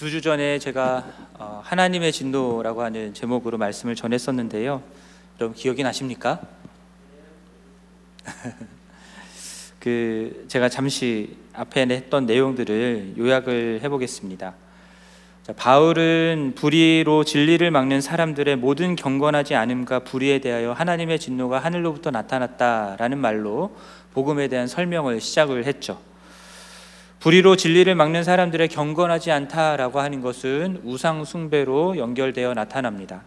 예, 0.00 0.02
두주 0.02 0.22
전에 0.22 0.58
제가 0.58 1.04
어, 1.34 1.60
하나님의 1.62 2.10
진노라고 2.10 2.80
하는 2.80 3.12
제목으로 3.12 3.58
말씀을 3.58 3.94
전했었는데요. 3.94 4.82
여러분 5.38 5.54
기억이 5.54 5.82
나십니까? 5.82 6.40
그 9.78 10.46
제가 10.48 10.70
잠시 10.70 11.36
앞에 11.52 11.82
했던 11.82 12.24
내용들을 12.24 13.16
요약을 13.18 13.80
해보겠습니다. 13.82 14.54
자, 15.42 15.52
바울은 15.52 16.54
불의로 16.56 17.24
진리를 17.24 17.70
막는 17.70 18.00
사람들의 18.00 18.56
모든 18.56 18.96
경건하지 18.96 19.54
않음과 19.54 20.04
불의에 20.04 20.38
대하여 20.38 20.72
하나님의 20.72 21.18
진노가 21.18 21.58
하늘로부터 21.58 22.10
나타났다라는 22.10 23.18
말로 23.18 23.76
복음에 24.14 24.48
대한 24.48 24.66
설명을 24.66 25.20
시작을 25.20 25.66
했죠. 25.66 26.00
불의로 27.20 27.54
진리를 27.54 27.94
막는 27.94 28.24
사람들의 28.24 28.68
경건하지 28.68 29.30
않다라고 29.30 30.00
하는 30.00 30.22
것은 30.22 30.80
우상 30.84 31.26
숭배로 31.26 31.98
연결되어 31.98 32.54
나타납니다. 32.54 33.24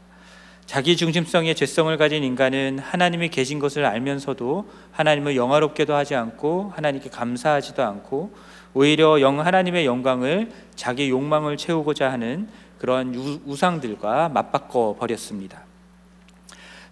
자기 0.65 0.97
중심성의 0.97 1.53
죄성을 1.53 1.95
가진 1.97 2.23
인간은 2.23 2.79
하나님이 2.79 3.29
계신 3.29 3.59
것을 3.59 3.85
알면서도 3.85 4.67
하나님을 4.93 5.35
영화롭게도 5.35 5.93
하지 5.93 6.15
않고 6.15 6.73
하나님께 6.75 7.11
감사하지도 7.11 7.83
않고 7.83 8.33
오히려 8.73 9.21
영 9.21 9.39
하나님의 9.45 9.85
영광을 9.85 10.49
자기 10.75 11.11
욕망을 11.11 11.55
채우고자 11.55 12.11
하는 12.11 12.47
그런 12.79 13.13
우상들과 13.45 14.29
맞바꿔 14.29 14.95
버렸습니다. 14.99 15.61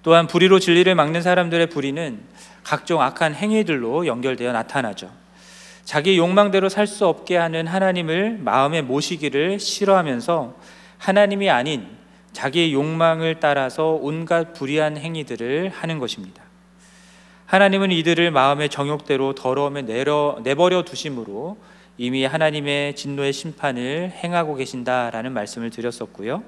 또한 0.03 0.27
불의로 0.27 0.59
진리를 0.59 0.93
막는 0.93 1.23
사람들의 1.23 1.67
불의는 1.69 2.19
각종 2.63 3.01
악한 3.01 3.33
행위들로 3.33 4.05
연결되어 4.05 4.51
나타나죠. 4.51 5.20
자기 5.83 6.17
욕망대로 6.17 6.69
살 6.69 6.87
수 6.87 7.07
없게 7.07 7.37
하는 7.37 7.67
하나님을 7.67 8.37
마음에 8.39 8.81
모시기를 8.81 9.59
싫어하면서 9.59 10.55
하나님이 10.97 11.49
아닌 11.49 11.87
자기의 12.33 12.73
욕망을 12.73 13.39
따라서 13.39 13.97
온갖 14.01 14.53
불의한 14.53 14.97
행위들을 14.97 15.69
하는 15.69 15.99
것입니다. 15.99 16.43
하나님은 17.45 17.91
이들을 17.91 18.31
마음의 18.31 18.69
정욕대로 18.69 19.35
더러움에 19.35 19.81
내려, 19.81 20.39
내버려 20.43 20.83
두심으로 20.83 21.57
이미 21.97 22.23
하나님의 22.23 22.95
진노의 22.95 23.33
심판을 23.33 24.13
행하고 24.23 24.55
계신다라는 24.55 25.33
말씀을 25.33 25.69
드렸었고요. 25.69 26.43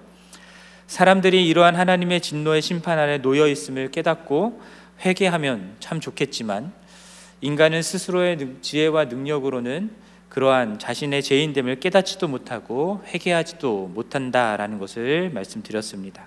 사람들이 0.87 1.45
이러한 1.47 1.75
하나님의 1.75 2.21
진노의 2.21 2.61
심판 2.61 2.99
아래 2.99 3.17
놓여 3.17 3.47
있음을 3.47 3.91
깨닫고 3.91 4.61
회개하면 5.05 5.75
참 5.79 5.99
좋겠지만 5.99 6.71
인간은 7.43 7.81
스스로의 7.81 8.37
지혜와 8.61 9.03
능력으로는 9.03 9.91
그러한 10.29 10.79
자신의 10.79 11.21
죄인됨을 11.21 11.81
깨닫지도 11.81 12.29
못하고 12.29 13.03
회개하지도 13.07 13.91
못한다라는 13.93 14.79
것을 14.79 15.29
말씀드렸습니다. 15.29 16.25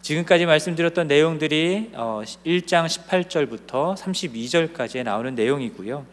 지금까지 0.00 0.46
말씀드렸던 0.46 1.08
내용들이 1.08 1.90
1장 1.92 1.94
어, 1.96 2.86
18절부터 2.86 3.96
32절까지 3.96 5.02
나오는 5.02 5.34
내용이고요. 5.34 6.06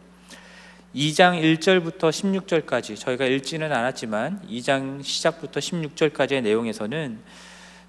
2장 0.95 1.59
1절부터 1.59 2.09
16절까지 2.09 2.95
저희가 2.95 3.27
읽지는 3.27 3.71
않았지만 3.71 4.41
2장 4.49 5.03
시작부터 5.03 5.59
16절까지의 5.59 6.41
내용에서는 6.41 7.19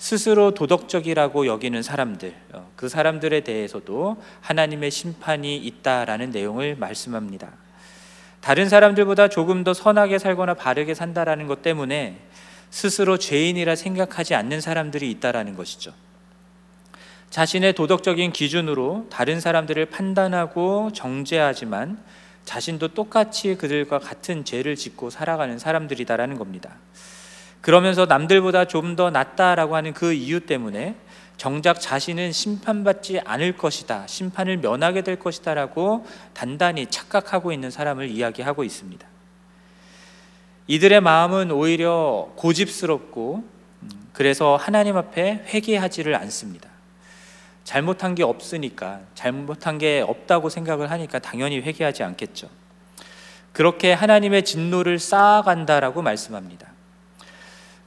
스스로 0.01 0.55
도덕적이라고 0.55 1.47
여기는 1.47 1.83
사람들, 1.83 2.35
어, 2.55 2.71
그 2.75 2.89
사람들에 2.89 3.41
대해서도 3.41 4.17
하나님의 4.41 4.91
심판이 4.91 5.59
있다라는 5.59 6.31
내용을 6.31 6.75
말씀합니다. 6.77 7.51
다른 8.41 8.71
사람들보다 8.71 9.29
조금 9.29 9.63
더 9.63 9.75
선하게 9.75 10.19
살거나 10.19 10.55
바르게 10.55 10.95
산다라는 10.95 11.47
것 11.47 11.61
때문에 11.61 12.17
스스로 12.71 13.19
죄인이라 13.19 13.77
생각하지 13.77 14.35
않는 14.35 14.63
사람들이 14.63 15.11
있다라는 15.11 15.55
것이죠. 15.55 15.93
자신의 17.29 17.75
도덕적인 17.75 18.33
기준으로 18.33 19.07
다른 19.11 19.39
사람들을 19.39 19.85
판단하고 19.85 20.93
정죄하지만 20.95 22.03
자신도 22.47 22.89
똑같이 22.89 23.55
그들과 23.55 23.99
같은 23.99 24.47
죄를 24.47 24.77
짓고 24.77 25.11
살아가는 25.11 25.59
사람들이다라는 25.59 26.39
겁니다. 26.39 26.79
그러면서 27.61 28.07
남들보다 28.07 28.65
좀 28.67 28.97
더 28.97 29.11
낫다라고 29.11 29.77
하는 29.77 29.93
그 29.93 30.13
이유 30.13 30.41
때문에 30.41 30.95
정작 31.37 31.81
자신은 31.81 32.33
심판받지 32.33 33.21
않을 33.25 33.57
것이다, 33.57 34.07
심판을 34.07 34.59
면하게 34.59 35.03
될 35.03 35.19
것이다라고 35.19 36.07
단단히 36.35 36.87
착각하고 36.87 37.53
있는 37.53 37.71
사람을 37.71 38.11
이야기하고 38.11 38.63
있습니다. 38.65 39.07
이들의 40.67 41.01
마음은 41.01 41.51
오히려 41.51 42.31
고집스럽고 42.37 43.45
음, 43.83 43.89
그래서 44.13 44.57
하나님 44.57 44.97
앞에 44.97 45.45
회개하지를 45.47 46.15
않습니다. 46.17 46.69
잘못한 47.65 48.15
게 48.15 48.23
없으니까 48.23 49.01
잘못한 49.15 49.79
게 49.79 50.05
없다고 50.07 50.49
생각을 50.49 50.91
하니까 50.91 51.21
당연히 51.21 51.61
회개하지 51.61 52.03
않겠죠. 52.03 52.49
그렇게 53.53 53.93
하나님의 53.93 54.45
진노를 54.45 54.99
쌓아간다라고 54.99 56.03
말씀합니다. 56.03 56.70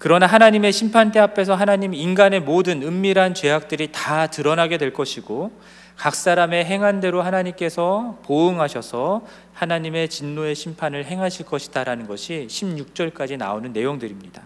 그러나 0.04 0.26
하나님의 0.26 0.74
심판대 0.74 1.18
앞에서 1.18 1.56
하나님 1.56 1.94
인간의 1.94 2.42
모든 2.42 2.84
은밀한 2.84 3.34
죄악들이 3.34 3.94
다 3.94 4.28
드러나게 4.28 4.78
될 4.78 4.92
것이고 4.92 5.58
각 5.96 6.14
사람의 6.14 6.66
행한 6.66 7.00
대로 7.00 7.22
하나님께서 7.22 8.20
보응하셔서 8.26 9.26
하나님의 9.54 10.10
진노의 10.10 10.56
심판을 10.56 11.06
행하실 11.06 11.46
것이다라는 11.46 12.06
것이 12.08 12.48
16절까지 12.50 13.38
나오는 13.38 13.72
내용들입니다. 13.72 14.42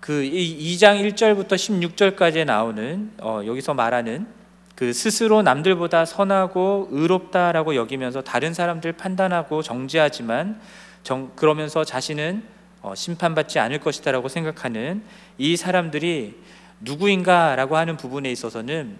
그 0.00 0.22
2장 0.24 1.08
1절부터 1.08 1.52
16절까지 1.52 2.46
나오는 2.46 3.12
어, 3.20 3.42
여기서 3.46 3.74
말하는 3.74 4.26
그 4.74 4.92
스스로 4.92 5.42
남들보다 5.42 6.04
선하고 6.04 6.88
의롭다라고 6.90 7.76
여기면서 7.76 8.22
다른 8.22 8.52
사람들 8.52 8.94
판단하고 8.94 9.62
정죄하지만 9.62 10.60
정, 11.04 11.30
그러면서 11.36 11.84
자신은 11.84 12.55
어, 12.55 12.55
심판받지 12.94 13.58
않을 13.58 13.80
것이다라고 13.80 14.28
생각하는 14.28 15.02
이 15.38 15.56
사람들이 15.56 16.40
누구인가라고 16.80 17.76
하는 17.76 17.96
부분에 17.96 18.30
있어서는 18.30 18.98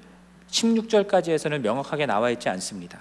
16절까지에서는 0.50 1.60
명확하게 1.60 2.06
나와 2.06 2.30
있지 2.30 2.48
않습니다. 2.48 3.00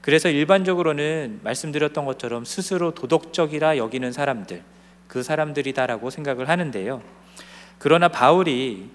그래서 0.00 0.28
일반적으로는 0.28 1.40
말씀드렸던 1.42 2.04
것처럼 2.04 2.44
스스로 2.44 2.94
도덕적이라 2.94 3.76
여기는 3.76 4.12
사람들, 4.12 4.62
그 5.08 5.22
사람들이다라고 5.22 6.10
생각을 6.10 6.48
하는데요. 6.48 7.02
그러나 7.78 8.08
바울이 8.08 8.90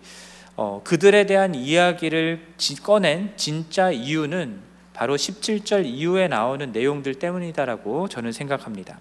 어, 0.55 0.81
그들에 0.83 1.25
대한 1.25 1.55
이야기를 1.55 2.53
꺼낸 2.83 3.33
진짜 3.35 3.91
이유는 3.91 4.59
바로 4.93 5.15
17절 5.15 5.85
이후에 5.85 6.27
나오는 6.27 6.71
내용들 6.71 7.15
때문이다라고 7.15 8.07
저는 8.07 8.31
생각합니다. 8.31 8.99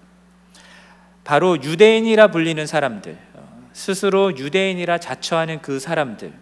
바로 1.23 1.61
유대인이라 1.61 2.31
불리는 2.31 2.65
사람들, 2.65 3.17
어, 3.33 3.69
스스로 3.73 4.35
유대인이라 4.35 4.97
자처하는 4.97 5.61
그 5.61 5.79
사람들, 5.79 6.33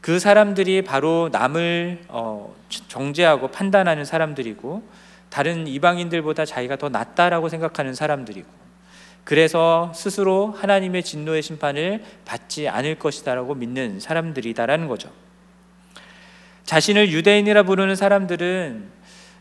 그 0.00 0.18
사람들이 0.18 0.82
바로 0.82 1.30
남을 1.32 2.04
어, 2.08 2.54
정죄하고 2.68 3.48
판단하는 3.48 4.04
사람들이고 4.04 4.86
다른 5.30 5.66
이방인들보다 5.66 6.44
자기가 6.44 6.76
더 6.76 6.88
낫다라고 6.90 7.48
생각하는 7.48 7.94
사람들이고 7.94 8.46
그래서 9.24 9.90
스스로 9.94 10.52
하나님의 10.52 11.02
진노의 11.02 11.42
심판을 11.42 12.04
받지 12.24 12.68
않을 12.68 12.98
것이다라고 12.98 13.54
믿는 13.54 13.98
사람들이다라는 13.98 14.86
거죠. 14.86 15.10
자신을 16.64 17.10
유대인이라 17.10 17.62
부르는 17.62 17.96
사람들은 17.96 18.84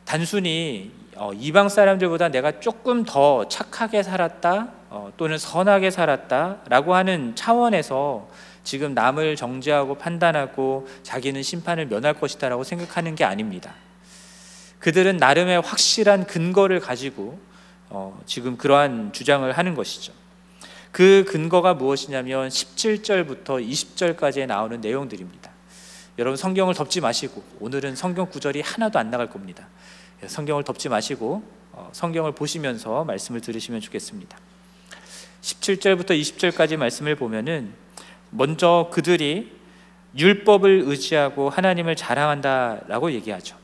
단순히 0.05 0.91
어, 1.17 1.31
이방 1.33 1.69
사람들보다 1.69 2.29
내가 2.29 2.59
조금 2.59 3.03
더 3.03 3.47
착하게 3.47 4.03
살았다 4.03 4.69
어, 4.89 5.11
또는 5.17 5.37
선하게 5.37 5.91
살았다라고 5.91 6.95
하는 6.95 7.35
차원에서 7.35 8.27
지금 8.63 8.93
남을 8.93 9.35
정죄하고 9.35 9.95
판단하고 9.95 10.87
자기는 11.03 11.41
심판을 11.43 11.87
면할 11.87 12.13
것이다라고 12.13 12.63
생각하는 12.63 13.15
게 13.15 13.23
아닙니다. 13.23 13.73
그들은 14.79 15.17
나름의 15.17 15.61
확실한 15.61 16.25
근거를 16.25 16.79
가지고 16.79 17.39
어, 17.89 18.19
지금 18.25 18.57
그러한 18.57 19.13
주장을 19.13 19.51
하는 19.51 19.75
것이죠. 19.75 20.13
그 20.91 21.25
근거가 21.27 21.73
무엇이냐면 21.73 22.49
17절부터 22.49 23.67
20절까지에 23.67 24.45
나오는 24.45 24.79
내용들입니다. 24.79 25.51
여러분 26.19 26.37
성경을 26.37 26.75
덮지 26.75 27.01
마시고 27.01 27.43
오늘은 27.59 27.95
성경 27.95 28.29
구절이 28.29 28.61
하나도 28.61 28.99
안 28.99 29.09
나갈 29.09 29.29
겁니다. 29.29 29.67
예, 30.23 30.27
성경을 30.27 30.63
덮지 30.63 30.89
마시고 30.89 31.43
어, 31.73 31.89
성경을 31.91 32.33
보시면서 32.33 33.03
말씀을 33.03 33.41
들으시면 33.41 33.81
좋겠습니다. 33.81 34.37
17절부터 35.41 36.11
20절까지 36.19 36.77
말씀을 36.77 37.15
보면은 37.15 37.73
먼저 38.29 38.89
그들이 38.91 39.51
율법을 40.17 40.83
의지하고 40.85 41.49
하나님을 41.49 41.95
자랑한다라고 41.95 43.11
얘기하죠. 43.11 43.57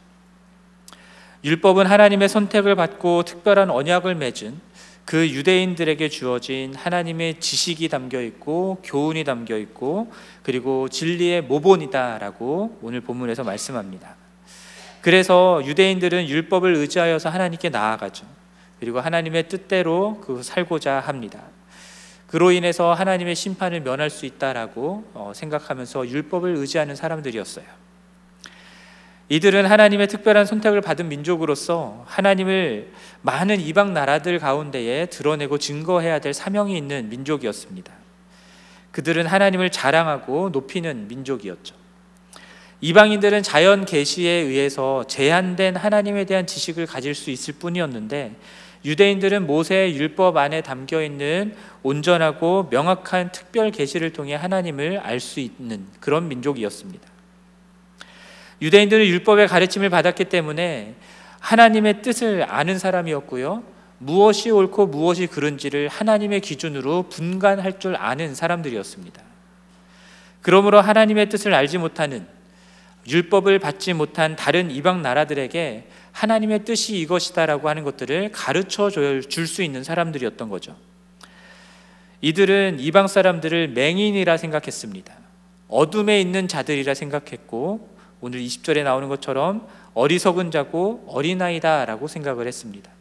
율법은 1.44 1.86
하나님의 1.86 2.28
선택을 2.28 2.76
받고 2.76 3.24
특별한 3.24 3.70
언약을 3.70 4.16
맺은 4.16 4.60
그 5.06 5.30
유대인들에게 5.30 6.10
주어진 6.10 6.76
하나님의 6.76 7.40
지식이 7.40 7.88
담겨 7.88 8.22
있고 8.22 8.80
교훈이 8.84 9.24
담겨 9.24 9.58
있고 9.58 10.12
그리고 10.44 10.90
진리의 10.90 11.44
모본이다라고 11.44 12.80
오늘 12.82 13.02
본문에서 13.02 13.44
말씀합니다. 13.44 14.19
그래서 15.02 15.62
유대인들은 15.66 16.28
율법을 16.28 16.76
의지하여서 16.76 17.30
하나님께 17.30 17.70
나아가죠. 17.70 18.26
그리고 18.80 19.00
하나님의 19.00 19.48
뜻대로 19.48 20.22
그 20.22 20.44
살고자 20.44 21.00
합니다. 21.00 21.42
그로 22.28 22.52
인해서 22.52 22.94
하나님의 22.94 23.36
심판을 23.36 23.82
면할 23.82 24.10
수 24.10 24.26
있다라고 24.26 25.10
어, 25.14 25.32
생각하면서 25.34 26.08
율법을 26.08 26.56
의지하는 26.58 26.96
사람들이었어요. 26.96 27.66
이들은 29.30 29.66
하나님의 29.68 30.08
특별한 30.08 30.46
선택을 30.46 30.82
받은 30.82 31.08
민족으로서 31.08 32.04
하나님을 32.08 32.92
많은 33.22 33.60
이방 33.60 33.94
나라들 33.94 34.40
가운데에 34.40 35.06
드러내고 35.08 35.60
증거해야 35.60 36.20
될 36.20 36.34
사명이 36.34 36.76
있는 36.76 37.10
민족이었습니다. 37.10 37.94
그들은 38.92 39.28
하나님을 39.28 39.70
자랑하고 39.70 40.50
높이는 40.50 41.08
민족이었죠. 41.08 41.79
이방인들은 42.82 43.44
자연 43.44 43.86
계시에 43.86 44.30
의해서 44.30 45.04
제한된 45.06 45.76
하나님에 45.76 46.26
대한 46.26 46.48
지식을 46.48 46.86
가질 46.86 47.14
수 47.14 47.30
있을 47.30 47.56
뿐이었는데 47.56 48.36
유대인들은 48.86 49.46
모세의 49.46 49.98
율법 49.98 50.38
안에 50.38 50.62
담겨 50.62 51.04
있는 51.04 51.54
온전하고 51.84 52.70
명확한 52.72 53.34
특별 53.34 53.72
계시를 53.72 54.14
통해 54.14 54.36
하나님을 54.36 55.00
알 55.00 55.20
수 55.20 55.42
있는 55.42 55.86
그런 56.00 56.30
민족이었습니다. 56.30 57.08
유대인들은 58.62 59.06
율법의 59.06 59.50
가르침을 59.50 59.90
받았기 59.90 60.26
때문에 60.26 60.96
하나님의 61.40 62.02
뜻을 62.02 62.46
아는 62.48 62.80
사람이었고요. 62.80 63.64
무엇이 63.98 64.50
옳고 64.50 64.88
무엇이 64.88 65.28
그른지를 65.28 65.90
하나님의 65.90 66.40
기준으로 66.40 67.04
분간할 67.10 67.80
줄 67.80 67.98
아는 67.98 68.34
사람들이었습니다. 68.34 69.22
그러므로 70.42 70.80
하나님의 70.80 71.28
뜻을 71.28 71.54
알지 71.54 71.78
못하는 71.78 72.26
율법을 73.08 73.60
받지 73.60 73.94
못한 73.94 74.36
다른 74.36 74.72
이방 74.72 75.02
나라들에게 75.02 75.88
하나님의 76.12 76.66
뜻이 76.66 76.98
이것이다라고 76.98 77.70
하는 77.70 77.84
것들을 77.84 78.32
가르쳐 78.32 78.90
줄 78.90 79.48
수 79.48 79.64
있는 79.64 79.84
사람들이었던 79.84 80.50
거죠. 80.50 80.76
이들은 82.22 82.80
이방 82.80 83.08
사람들을 83.08 83.70
맹인이라 83.70 84.38
생각했습니다. 84.38 85.14
어둠에 85.70 86.20
있는 86.20 86.48
자들이라 86.48 86.94
생각했고 86.94 87.90
오늘 88.22 88.42
20절에 88.42 88.84
나오는 88.84 89.08
것처럼 89.08 89.68
어리석은 89.94 90.52
자고 90.52 91.06
어린아이다라고 91.08 92.08
생각을 92.08 92.48
했습니다. 92.48 92.92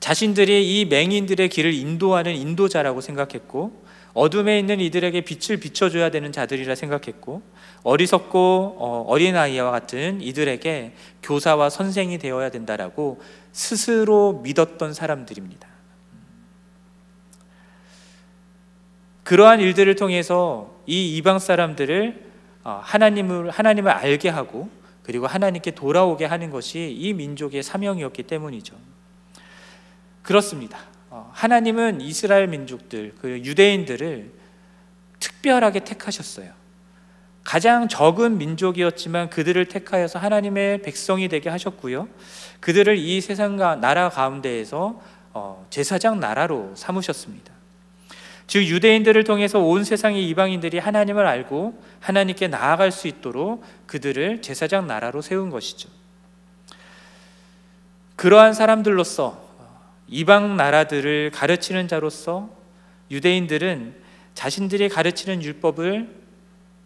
자신들이 0.00 0.80
이 0.80 0.84
맹인들의 0.86 1.48
길을 1.48 1.72
인도하는 1.74 2.34
인도자라고 2.34 3.00
생각했고 3.00 3.83
어둠에 4.14 4.60
있는 4.60 4.80
이들에게 4.80 5.20
빛을 5.22 5.58
비춰줘야 5.58 6.10
되는 6.10 6.30
자들이라 6.30 6.76
생각했고 6.76 7.42
어리석고 7.82 8.76
어, 8.78 9.04
어린아이와 9.08 9.70
같은 9.70 10.20
이들에게 10.20 10.94
교사와 11.22 11.68
선생이 11.68 12.18
되어야 12.18 12.50
된다라고 12.50 13.20
스스로 13.52 14.40
믿었던 14.42 14.94
사람들입니다. 14.94 15.68
그러한 19.24 19.60
일들을 19.60 19.96
통해서 19.96 20.74
이 20.86 21.16
이방 21.16 21.38
사람들을 21.40 22.32
어, 22.62 22.80
하나님을 22.82 23.50
하나님을 23.50 23.90
알게 23.90 24.28
하고 24.28 24.68
그리고 25.02 25.26
하나님께 25.26 25.72
돌아오게 25.72 26.24
하는 26.24 26.50
것이 26.50 26.94
이 26.98 27.12
민족의 27.12 27.62
사명이었기 27.62 28.22
때문이죠. 28.22 28.76
그렇습니다. 30.22 30.78
어, 31.16 31.30
하나님은 31.32 32.00
이스라엘 32.00 32.48
민족들, 32.48 33.14
그 33.20 33.38
유대인들을 33.38 34.32
특별하게 35.20 35.84
택하셨어요. 35.84 36.50
가장 37.44 37.86
적은 37.86 38.36
민족이었지만 38.36 39.30
그들을 39.30 39.64
택하여서 39.66 40.18
하나님의 40.18 40.82
백성이 40.82 41.28
되게 41.28 41.50
하셨고요. 41.50 42.08
그들을 42.58 42.98
이 42.98 43.20
세상 43.20 43.54
나라 43.54 44.08
가운데에서 44.08 45.00
어, 45.32 45.64
제사장 45.70 46.18
나라로 46.18 46.72
삼으셨습니다. 46.74 47.52
즉 48.48 48.66
유대인들을 48.66 49.22
통해서 49.22 49.60
온 49.60 49.84
세상의 49.84 50.28
이방인들이 50.30 50.80
하나님을 50.80 51.24
알고 51.28 51.80
하나님께 52.00 52.48
나아갈 52.48 52.90
수 52.90 53.06
있도록 53.06 53.62
그들을 53.86 54.42
제사장 54.42 54.88
나라로 54.88 55.22
세운 55.22 55.50
것이죠. 55.50 55.88
그러한 58.16 58.52
사람들로서 58.52 59.43
이방 60.14 60.56
나라들을 60.56 61.32
가르치는 61.32 61.88
자로서 61.88 62.48
유대인들은 63.10 63.96
자신들이 64.34 64.88
가르치는 64.88 65.42
율법을 65.42 66.08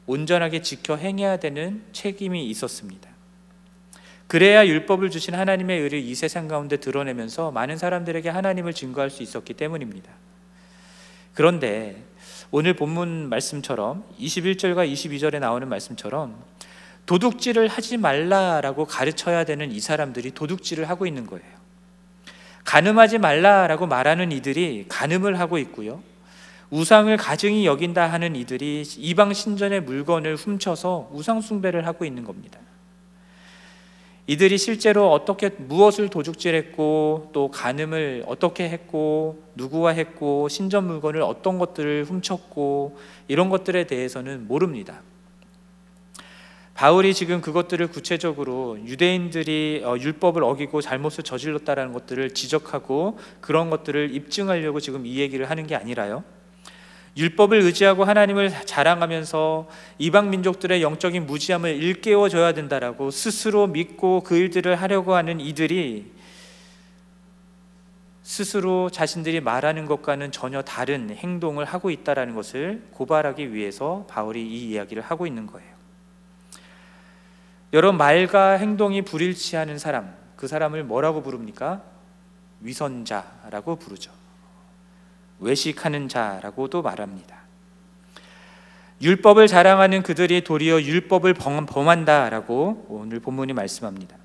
온전하게 0.06 0.62
지켜 0.62 0.96
행해야 0.96 1.36
되는 1.36 1.82
책임이 1.92 2.48
있었습니다. 2.48 3.10
그래야 4.28 4.66
율법을 4.66 5.10
주신 5.10 5.34
하나님의 5.34 5.78
의를 5.78 5.98
이 5.98 6.14
세상 6.14 6.48
가운데 6.48 6.78
드러내면서 6.78 7.50
많은 7.50 7.76
사람들에게 7.76 8.30
하나님을 8.30 8.72
증거할 8.72 9.10
수 9.10 9.22
있었기 9.22 9.52
때문입니다. 9.52 10.10
그런데 11.34 12.02
오늘 12.50 12.76
본문 12.76 13.28
말씀처럼 13.28 14.04
21절과 14.18 14.90
22절에 14.90 15.38
나오는 15.38 15.68
말씀처럼 15.68 16.34
도둑질을 17.04 17.68
하지 17.68 17.98
말라라고 17.98 18.86
가르쳐야 18.86 19.44
되는 19.44 19.70
이 19.70 19.80
사람들이 19.80 20.30
도둑질을 20.30 20.88
하고 20.88 21.06
있는 21.06 21.26
거예요. 21.26 21.57
가늠하지 22.68 23.16
말라라고 23.16 23.86
말하는 23.86 24.30
이들이 24.30 24.84
가늠을 24.88 25.40
하고 25.40 25.56
있고요. 25.56 26.02
우상을 26.68 27.16
가증히 27.16 27.64
여긴다 27.64 28.06
하는 28.06 28.36
이들이 28.36 28.82
이방 28.98 29.32
신전의 29.32 29.80
물건을 29.84 30.36
훔쳐서 30.36 31.08
우상 31.14 31.40
숭배를 31.40 31.86
하고 31.86 32.04
있는 32.04 32.24
겁니다. 32.24 32.60
이들이 34.26 34.58
실제로 34.58 35.10
어떻게 35.10 35.48
무엇을 35.48 36.10
도둑질했고 36.10 37.30
또 37.32 37.50
간음을 37.50 38.24
어떻게 38.26 38.68
했고 38.68 39.42
누구와 39.54 39.92
했고 39.92 40.50
신전 40.50 40.86
물건을 40.86 41.22
어떤 41.22 41.58
것들을 41.58 42.04
훔쳤고 42.04 42.98
이런 43.28 43.48
것들에 43.48 43.86
대해서는 43.86 44.46
모릅니다. 44.46 45.00
바울이 46.78 47.12
지금 47.12 47.40
그것들을 47.40 47.88
구체적으로 47.88 48.78
유대인들이 48.84 49.82
어, 49.84 49.96
율법을 49.98 50.44
어기고 50.44 50.80
잘못을 50.80 51.24
저질렀다라는 51.24 51.92
것들을 51.92 52.34
지적하고 52.34 53.18
그런 53.40 53.68
것들을 53.68 54.14
입증하려고 54.14 54.78
지금 54.78 55.04
이 55.04 55.16
얘기를 55.18 55.50
하는 55.50 55.66
게 55.66 55.74
아니라요. 55.74 56.22
율법을 57.16 57.62
의지하고 57.62 58.04
하나님을 58.04 58.64
자랑하면서 58.64 59.66
이방 59.98 60.30
민족들의 60.30 60.80
영적인 60.80 61.26
무지함을 61.26 61.82
일깨워 61.82 62.28
줘야 62.28 62.52
된다라고 62.52 63.10
스스로 63.10 63.66
믿고 63.66 64.20
그 64.20 64.36
일들을 64.36 64.76
하려고 64.76 65.16
하는 65.16 65.40
이들이 65.40 66.12
스스로 68.22 68.88
자신들이 68.88 69.40
말하는 69.40 69.86
것과는 69.86 70.30
전혀 70.30 70.62
다른 70.62 71.10
행동을 71.10 71.64
하고 71.64 71.90
있다라는 71.90 72.36
것을 72.36 72.84
고발하기 72.92 73.52
위해서 73.52 74.06
바울이 74.08 74.46
이 74.46 74.70
이야기를 74.70 75.02
하고 75.02 75.26
있는 75.26 75.48
거예요. 75.48 75.77
여러 77.72 77.92
말과 77.92 78.52
행동이 78.52 79.02
불일치하는 79.02 79.78
사람, 79.78 80.14
그 80.36 80.48
사람을 80.48 80.84
뭐라고 80.84 81.22
부릅니까? 81.22 81.82
위선자라고 82.60 83.76
부르죠. 83.76 84.10
외식하는 85.40 86.08
자라고도 86.08 86.82
말합니다. 86.82 87.36
율법을 89.00 89.46
자랑하는 89.46 90.02
그들이 90.02 90.42
도리어 90.42 90.82
율법을 90.82 91.34
범한다라고 91.34 92.86
오늘 92.88 93.20
본문이 93.20 93.52
말씀합니다. 93.52 94.16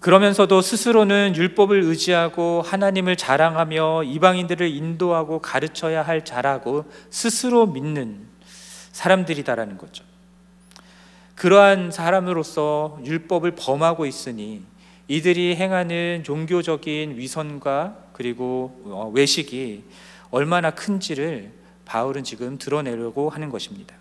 그러면서도 0.00 0.62
스스로는 0.62 1.36
율법을 1.36 1.82
의지하고 1.82 2.62
하나님을 2.62 3.16
자랑하며 3.16 4.04
이방인들을 4.04 4.68
인도하고 4.68 5.40
가르쳐야 5.40 6.02
할 6.02 6.24
자라고 6.24 6.86
스스로 7.10 7.66
믿는 7.66 8.26
사람들이다라는 8.92 9.78
거죠. 9.78 10.04
그러한 11.34 11.90
사람으로서 11.90 13.00
율법을 13.04 13.52
범하고 13.52 14.06
있으니 14.06 14.62
이들이 15.08 15.56
행하는 15.56 16.22
종교적인 16.24 17.16
위선과 17.16 17.96
그리고 18.12 18.80
어, 18.84 19.10
외식이 19.14 19.84
얼마나 20.30 20.70
큰지를 20.70 21.52
바울은 21.84 22.24
지금 22.24 22.58
드러내려고 22.58 23.28
하는 23.28 23.50
것입니다. 23.50 23.94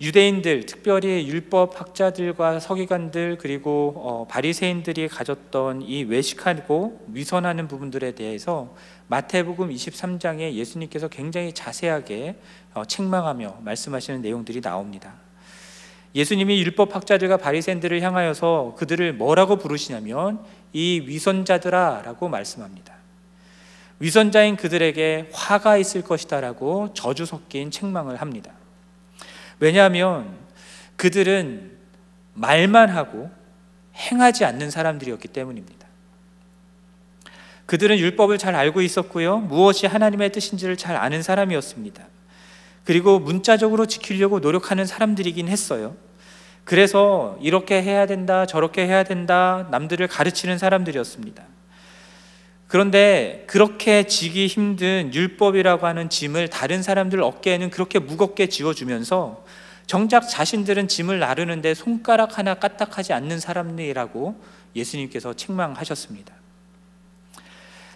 유대인들, 0.00 0.66
특별히 0.66 1.26
율법 1.26 1.80
학자들과 1.80 2.60
서기관들 2.60 3.36
그리고 3.40 3.94
어, 3.96 4.26
바리새인들이 4.28 5.08
가졌던 5.08 5.82
이 5.82 6.04
외식하고 6.04 7.04
위선하는 7.08 7.66
부분들에 7.66 8.12
대해서 8.12 8.76
마태복음 9.08 9.70
23장에 9.70 10.52
예수님께서 10.52 11.08
굉장히 11.08 11.52
자세하게 11.52 12.36
어, 12.74 12.84
책망하며 12.84 13.58
말씀하시는 13.64 14.22
내용들이 14.22 14.60
나옵니다. 14.60 15.14
예수님이 16.14 16.60
율법 16.62 16.94
학자들과 16.94 17.36
바리새인들을 17.36 18.00
향하여서 18.00 18.76
그들을 18.78 19.14
뭐라고 19.14 19.56
부르시냐면 19.56 20.44
이 20.72 21.02
위선자들아라고 21.06 22.28
말씀합니다. 22.28 22.94
위선자인 23.98 24.54
그들에게 24.54 25.30
화가 25.32 25.76
있을 25.76 26.02
것이다라고 26.02 26.94
저주 26.94 27.26
섞인 27.26 27.72
책망을 27.72 28.20
합니다. 28.20 28.57
왜냐하면 29.60 30.36
그들은 30.96 31.72
말만 32.34 32.90
하고 32.90 33.30
행하지 33.96 34.44
않는 34.44 34.70
사람들이었기 34.70 35.28
때문입니다. 35.28 35.86
그들은 37.66 37.98
율법을 37.98 38.38
잘 38.38 38.54
알고 38.54 38.80
있었고요. 38.80 39.38
무엇이 39.38 39.86
하나님의 39.86 40.32
뜻인지를 40.32 40.76
잘 40.76 40.96
아는 40.96 41.22
사람이었습니다. 41.22 42.06
그리고 42.84 43.18
문자적으로 43.18 43.84
지키려고 43.84 44.38
노력하는 44.38 44.86
사람들이긴 44.86 45.48
했어요. 45.48 45.94
그래서 46.64 47.38
이렇게 47.42 47.82
해야 47.82 48.06
된다, 48.06 48.46
저렇게 48.46 48.86
해야 48.86 49.02
된다, 49.02 49.68
남들을 49.70 50.06
가르치는 50.08 50.56
사람들이었습니다. 50.56 51.42
그런데 52.68 53.44
그렇게 53.46 54.06
지기 54.06 54.46
힘든 54.46 55.10
율법이라고 55.12 55.86
하는 55.86 56.10
짐을 56.10 56.48
다른 56.48 56.82
사람들 56.82 57.22
어깨에는 57.22 57.70
그렇게 57.70 57.98
무겁게 57.98 58.46
지워주면서 58.46 59.44
정작 59.86 60.28
자신들은 60.28 60.86
짐을 60.86 61.18
나르는데 61.18 61.72
손가락 61.72 62.36
하나 62.36 62.52
까딱하지 62.54 63.14
않는 63.14 63.40
사람들이라고 63.40 64.38
예수님께서 64.76 65.32
책망하셨습니다. 65.32 66.34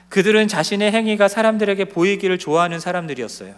그들은 0.08 0.48
자신의 0.48 0.90
행위가 0.90 1.28
사람들에게 1.28 1.84
보이기를 1.86 2.38
좋아하는 2.38 2.80
사람들이었어요. 2.80 3.54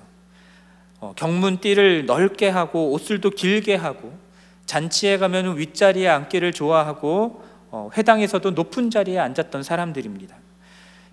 어, 0.98 1.12
경문띠를 1.16 2.06
넓게 2.06 2.48
하고 2.48 2.90
옷술도 2.90 3.30
길게 3.30 3.76
하고 3.76 4.18
잔치에 4.66 5.18
가면 5.18 5.58
윗자리에 5.58 6.08
앉기를 6.08 6.52
좋아하고 6.52 7.44
어, 7.70 7.90
회당에서도 7.96 8.50
높은 8.50 8.90
자리에 8.90 9.18
앉았던 9.20 9.62
사람들입니다. 9.62 10.43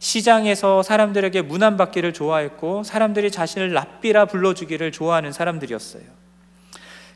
시장에서 0.02 0.82
사람들에게 0.82 1.44
문안받기를 1.44 2.12
좋아했고 2.12 2.84
사람들이 2.84 3.30
자신을 3.30 3.72
랍비라 3.72 4.26
불러주기를 4.26 4.92
좋아하는 4.92 5.32
사람들이었어요. 5.32 6.02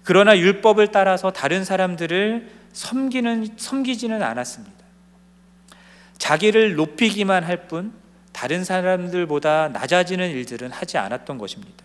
그러나 0.03 0.37
율법을 0.37 0.89
따라서 0.89 1.31
다른 1.31 1.65
사람들을 1.65 2.47
섬기는 2.73 3.57
섬기지는 3.57 4.21
않았습니다. 4.21 4.85
자기를 6.19 6.75
높이기만 6.75 7.43
할 7.43 7.67
뿐 7.67 7.91
다른 8.31 8.63
사람들보다 8.63 9.69
낮아지는 9.69 10.29
일들은 10.29 10.69
하지 10.69 10.99
않았던 10.99 11.39
것입니다. 11.39 11.83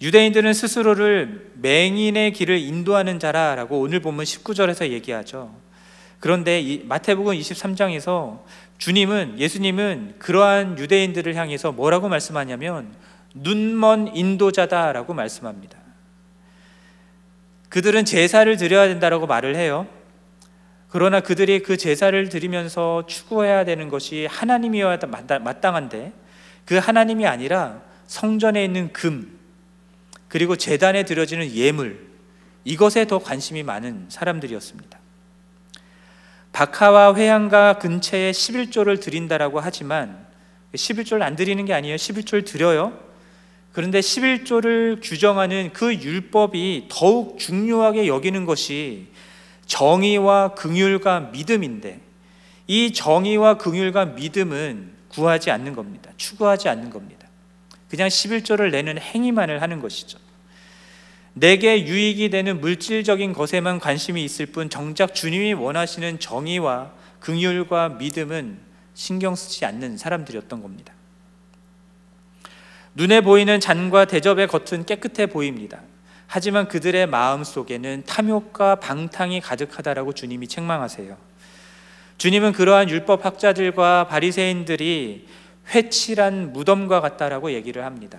유대인들은 0.00 0.54
스스로를 0.54 1.50
맹인의 1.56 2.32
길을 2.32 2.56
인도하는 2.56 3.18
자라라고 3.18 3.80
오늘 3.80 4.00
보면 4.00 4.24
19절에서 4.24 4.88
얘기하죠. 4.88 5.54
그런데 6.20 6.80
마태복음 6.84 7.34
23장에서 7.34 8.40
주님은 8.78 9.38
예수님은 9.38 10.14
그러한 10.18 10.78
유대인들을 10.78 11.34
향해서 11.34 11.72
뭐라고 11.72 12.08
말씀하냐면 12.08 12.94
눈먼 13.34 14.16
인도자다라고 14.16 15.14
말씀합니다. 15.14 15.78
그들은 17.68 18.04
제사를 18.04 18.56
드려야 18.56 18.88
된다라고 18.88 19.26
말을 19.26 19.56
해요. 19.56 19.86
그러나 20.88 21.20
그들이 21.20 21.60
그 21.60 21.76
제사를 21.76 22.28
드리면서 22.28 23.04
추구해야 23.06 23.64
되는 23.64 23.88
것이 23.88 24.26
하나님이어야 24.30 24.98
마땅한데 25.42 26.12
그 26.64 26.76
하나님이 26.76 27.26
아니라 27.26 27.82
성전에 28.06 28.64
있는 28.64 28.92
금 28.92 29.38
그리고 30.28 30.56
제단에 30.56 31.04
드려지는 31.04 31.52
예물 31.52 32.08
이것에 32.64 33.06
더 33.06 33.18
관심이 33.18 33.62
많은 33.62 34.06
사람들이었습니다. 34.08 34.97
박하와 36.52 37.14
회양가 37.14 37.78
근처에 37.78 38.32
11조를 38.32 39.00
드린다라고 39.00 39.60
하지만 39.60 40.26
11조를 40.74 41.22
안 41.22 41.36
드리는 41.36 41.64
게 41.64 41.72
아니에요. 41.72 41.96
11조를 41.96 42.44
드려요. 42.44 42.98
그런데 43.72 44.00
11조를 44.00 45.00
규정하는 45.02 45.72
그 45.72 45.94
율법이 45.94 46.86
더욱 46.90 47.38
중요하게 47.38 48.08
여기는 48.08 48.44
것이 48.44 49.08
정의와 49.66 50.54
긍휼과 50.54 51.30
믿음인데 51.32 52.00
이 52.66 52.92
정의와 52.92 53.58
긍휼과 53.58 54.06
믿음은 54.06 54.92
구하지 55.08 55.50
않는 55.50 55.74
겁니다. 55.74 56.10
추구하지 56.16 56.68
않는 56.68 56.90
겁니다. 56.90 57.28
그냥 57.88 58.08
11조를 58.08 58.70
내는 58.70 58.98
행위만을 58.98 59.62
하는 59.62 59.80
것이죠. 59.80 60.18
내게 61.38 61.86
유익이 61.86 62.30
되는 62.30 62.60
물질적인 62.60 63.32
것에만 63.32 63.78
관심이 63.78 64.24
있을 64.24 64.46
뿐 64.46 64.68
정작 64.70 65.14
주님이 65.14 65.52
원하시는 65.54 66.18
정의와 66.18 66.92
긍휼과 67.20 67.90
믿음은 67.90 68.58
신경 68.94 69.34
쓰지 69.34 69.64
않는 69.64 69.96
사람들이었던 69.96 70.62
겁니다. 70.62 70.92
눈에 72.94 73.20
보이는 73.20 73.60
잔과 73.60 74.06
대접의 74.06 74.48
겉은 74.48 74.84
깨끗해 74.84 75.26
보입니다. 75.26 75.80
하지만 76.26 76.66
그들의 76.66 77.06
마음 77.06 77.44
속에는 77.44 78.02
탐욕과 78.06 78.76
방탕이 78.76 79.40
가득하다라고 79.40 80.12
주님이 80.12 80.48
책망하세요. 80.48 81.16
주님은 82.18 82.52
그러한 82.52 82.90
율법 82.90 83.24
학자들과 83.24 84.08
바리새인들이 84.08 85.28
회칠한 85.68 86.52
무덤과 86.52 87.00
같다라고 87.00 87.52
얘기를 87.52 87.84
합니다. 87.84 88.18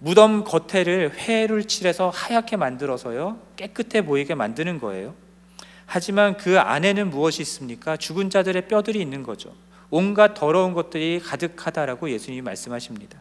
무덤 0.00 0.44
겉에를 0.44 1.12
회를 1.14 1.64
칠해서 1.64 2.10
하얗게 2.10 2.56
만들어서요 2.56 3.38
깨끗해 3.56 4.02
보이게 4.02 4.34
만드는 4.34 4.80
거예요. 4.80 5.14
하지만 5.86 6.36
그 6.36 6.58
안에는 6.58 7.10
무엇이 7.10 7.42
있습니까? 7.42 7.96
죽은 7.96 8.30
자들의 8.30 8.66
뼈들이 8.68 9.00
있는 9.00 9.22
거죠. 9.22 9.54
온갖 9.90 10.34
더러운 10.34 10.72
것들이 10.72 11.20
가득하다라고 11.20 12.10
예수님이 12.10 12.42
말씀하십니다. 12.42 13.18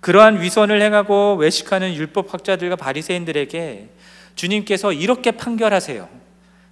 그러한 0.00 0.40
위선을 0.40 0.80
행하고 0.80 1.34
외식하는 1.36 1.94
율법 1.94 2.32
학자들과 2.32 2.76
바리새인들에게 2.76 3.88
주님께서 4.34 4.92
이렇게 4.92 5.32
판결하세요. 5.32 6.08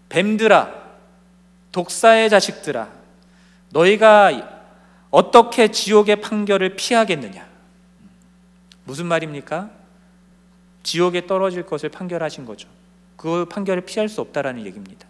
뱀들아, 0.08 0.72
독사의 1.72 2.30
자식들아, 2.30 2.88
너희가 3.70 4.60
어떻게 5.10 5.68
지옥의 5.68 6.20
판결을 6.20 6.76
피하겠느냐? 6.76 7.49
무슨 8.84 9.06
말입니까? 9.06 9.70
지옥에 10.82 11.26
떨어질 11.26 11.64
것을 11.66 11.88
판결하신 11.88 12.46
거죠. 12.46 12.68
그 13.16 13.44
판결을 13.46 13.84
피할 13.84 14.08
수 14.08 14.20
없다라는 14.20 14.64
얘기입니다. 14.66 15.06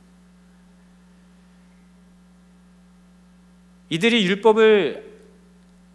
이들이 3.88 4.24
율법을 4.26 5.10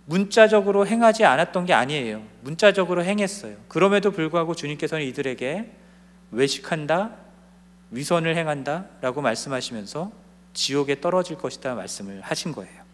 문자적으로 0.06 0.86
행하지 0.86 1.26
않았던 1.26 1.66
게 1.66 1.74
아니에요. 1.74 2.22
문자적으로 2.42 3.04
행했어요. 3.04 3.58
그럼에도 3.68 4.12
불구하고 4.12 4.54
주님께서는 4.54 5.04
이들에게 5.06 5.72
외식한다, 6.32 7.16
위선을 7.92 8.36
행한다 8.36 8.86
라고 9.02 9.22
말씀하시면서 9.22 10.12
지옥에 10.54 11.02
떨어질 11.02 11.38
것이다 11.38 11.76
말씀을 11.76 12.22
하신 12.22 12.52
거예요. 12.52 12.85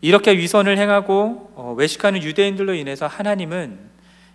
이렇게 0.00 0.36
위선을 0.36 0.78
행하고 0.78 1.52
어, 1.54 1.74
외식하는 1.76 2.22
유대인들로 2.22 2.74
인해서 2.74 3.06
하나님은 3.06 3.88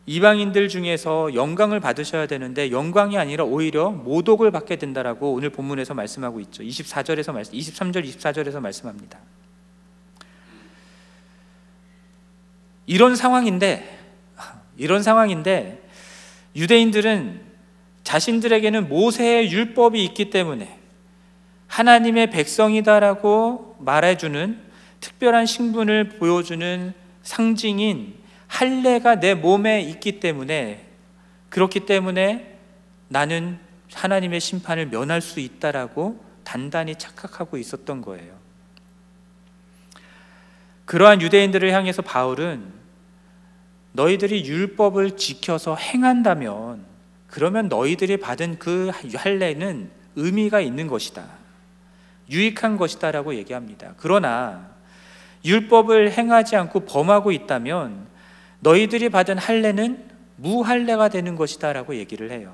이방인들 0.05 0.67
중에서 0.67 1.33
영광을 1.33 1.79
받으셔야 1.79 2.27
되는데 2.27 2.71
영광이 2.71 3.17
아니라 3.17 3.45
오히려 3.45 3.89
모독을 3.89 4.51
받게 4.51 4.75
된다라고 4.75 5.31
오늘 5.31 5.49
본문에서 5.49 5.93
말씀하고 5.93 6.41
있죠. 6.41 6.61
24절에서 6.63 7.31
말씀 7.31 7.53
23절 7.53 8.05
24절에서 8.05 8.59
말씀합니다. 8.59 9.19
이런 12.85 13.15
상황인데 13.15 13.99
이런 14.77 15.03
상황인데 15.03 15.81
유대인들은 16.57 17.41
자신들에게는 18.03 18.89
모세의 18.89 19.51
율법이 19.51 20.03
있기 20.03 20.29
때문에 20.29 20.79
하나님의 21.67 22.29
백성이다라고 22.29 23.77
말해주는 23.79 24.72
특별한 25.03 25.45
신분을 25.45 26.17
보여주는 26.17 26.93
상징인 27.23 28.15
할례가 28.47 29.19
내 29.19 29.33
몸에 29.33 29.81
있기 29.81 30.21
때문에 30.21 30.87
그렇기 31.49 31.81
때문에 31.81 32.57
나는 33.09 33.59
하나님의 33.93 34.39
심판을 34.39 34.87
면할 34.87 35.19
수 35.19 35.41
있다라고 35.41 36.23
단단히 36.45 36.95
착각하고 36.95 37.57
있었던 37.57 38.01
거예요. 38.01 38.33
그러한 40.85 41.21
유대인들을 41.21 41.69
향해서 41.71 42.01
바울은 42.01 42.71
너희들이 43.91 44.45
율법을 44.45 45.17
지켜서 45.17 45.75
행한다면 45.75 46.85
그러면 47.27 47.67
너희들이 47.67 48.17
받은 48.17 48.57
그 48.57 48.89
할례는 49.15 49.91
의미가 50.15 50.61
있는 50.61 50.87
것이다. 50.87 51.25
유익한 52.29 52.77
것이다라고 52.77 53.35
얘기합니다. 53.35 53.95
그러나 53.97 54.72
율법을 55.45 56.11
행하지 56.11 56.55
않고 56.55 56.81
범하고 56.81 57.31
있다면 57.31 58.07
너희들이 58.59 59.09
받은 59.09 59.37
할례는 59.37 60.09
무할례가 60.37 61.09
되는 61.09 61.35
것이다라고 61.35 61.95
얘기를 61.95 62.31
해요. 62.31 62.53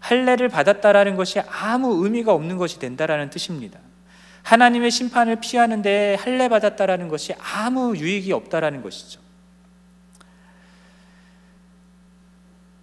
할례를 0.00 0.48
받았다라는 0.48 1.16
것이 1.16 1.40
아무 1.40 2.04
의미가 2.04 2.32
없는 2.32 2.58
것이 2.58 2.78
된다라는 2.78 3.30
뜻입니다. 3.30 3.78
하나님의 4.42 4.90
심판을 4.90 5.36
피하는데 5.36 6.16
할례 6.20 6.48
받았다라는 6.48 7.08
것이 7.08 7.34
아무 7.40 7.96
유익이 7.96 8.32
없다라는 8.32 8.82
것이죠. 8.82 9.20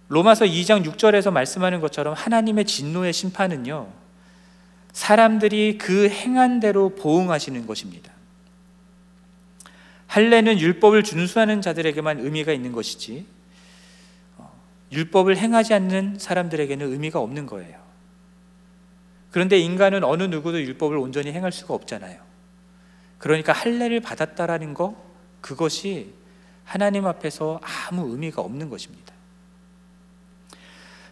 로마서 0.08 0.44
2장 0.44 0.84
6절에서 0.84 1.30
말씀하는 1.30 1.80
것처럼 1.80 2.12
하나님의 2.12 2.66
진노의 2.66 3.12
심판은요. 3.12 3.88
사람들이 4.92 5.78
그 5.78 6.08
행한 6.08 6.60
대로 6.60 6.90
보응하시는 6.96 7.66
것입니다. 7.66 8.11
할례는 10.12 10.60
율법을 10.60 11.04
준수하는 11.04 11.62
자들에게만 11.62 12.20
의미가 12.20 12.52
있는 12.52 12.72
것이지 12.72 13.24
어, 14.36 14.52
율법을 14.92 15.38
행하지 15.38 15.72
않는 15.72 16.18
사람들에게는 16.18 16.92
의미가 16.92 17.18
없는 17.18 17.46
거예요. 17.46 17.80
그런데 19.30 19.58
인간은 19.58 20.04
어느 20.04 20.24
누구도 20.24 20.60
율법을 20.60 20.98
온전히 20.98 21.32
행할 21.32 21.50
수가 21.50 21.72
없잖아요. 21.72 22.20
그러니까 23.16 23.54
할례를 23.54 24.00
받았다라는 24.00 24.74
거 24.74 25.02
그것이 25.40 26.12
하나님 26.64 27.06
앞에서 27.06 27.58
아무 27.62 28.12
의미가 28.12 28.42
없는 28.42 28.68
것입니다. 28.68 29.14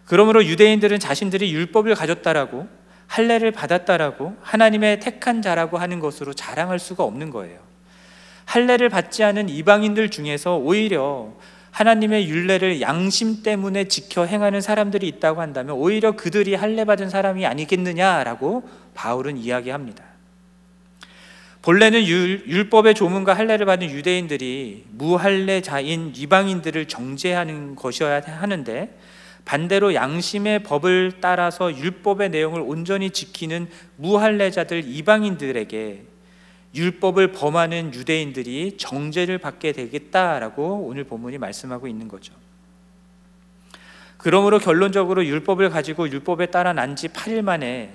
그러므로 0.05 0.45
유대인들은 0.45 0.99
자신들이 0.99 1.51
율법을 1.51 1.95
가졌다라고 1.95 2.69
할례를 3.07 3.51
받았다라고 3.51 4.37
하나님의 4.41 4.99
택한 4.99 5.41
자라고 5.41 5.79
하는 5.79 5.99
것으로 5.99 6.33
자랑할 6.33 6.77
수가 6.77 7.03
없는 7.03 7.31
거예요. 7.31 7.70
할례를 8.51 8.89
받지 8.89 9.23
않은 9.23 9.47
이방인들 9.47 10.09
중에서 10.09 10.57
오히려 10.57 11.31
하나님의 11.71 12.27
율례를 12.27 12.81
양심 12.81 13.43
때문에 13.43 13.85
지켜 13.85 14.25
행하는 14.25 14.59
사람들이 14.59 15.07
있다고 15.07 15.39
한다면 15.39 15.77
오히려 15.77 16.17
그들이 16.17 16.55
할례 16.55 16.83
받은 16.83 17.09
사람이 17.09 17.45
아니겠느냐라고 17.45 18.67
바울은 18.93 19.37
이야기합니다. 19.37 20.03
본래는 21.61 22.05
율, 22.05 22.69
법의 22.69 22.93
조문과 22.93 23.35
할례를 23.35 23.65
받은 23.65 23.89
유대인들이 23.89 24.83
무할례자인 24.89 26.11
이방인들을 26.13 26.89
정죄하는 26.89 27.75
것이어야 27.77 28.21
하는데 28.25 28.97
반대로 29.45 29.93
양심의 29.93 30.63
법을 30.63 31.13
따라서 31.21 31.73
율법의 31.73 32.31
내용을 32.31 32.59
온전히 32.59 33.11
지키는 33.11 33.69
무할례자들 33.95 34.83
이방인들에게 34.85 36.10
율법을 36.73 37.33
범하는 37.33 37.93
유대인들이 37.93 38.77
정죄를 38.77 39.37
받게 39.37 39.73
되겠다라고 39.73 40.85
오늘 40.87 41.03
본문이 41.03 41.37
말씀하고 41.37 41.87
있는 41.87 42.07
거죠. 42.07 42.33
그러므로 44.17 44.59
결론적으로 44.59 45.25
율법을 45.25 45.69
가지고 45.69 46.07
율법에 46.09 46.47
따라 46.47 46.73
난 46.73 46.95
지 46.95 47.07
8일 47.07 47.41
만에 47.41 47.91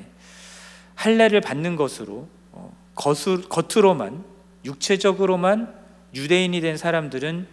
할례를 0.97 1.41
받는 1.41 1.77
것으로 1.77 2.29
어, 2.53 2.77
겉으로만 2.95 4.25
육체적으로만 4.65 5.73
유대인이 6.15 6.61
된 6.61 6.77
사람들은 6.77 7.47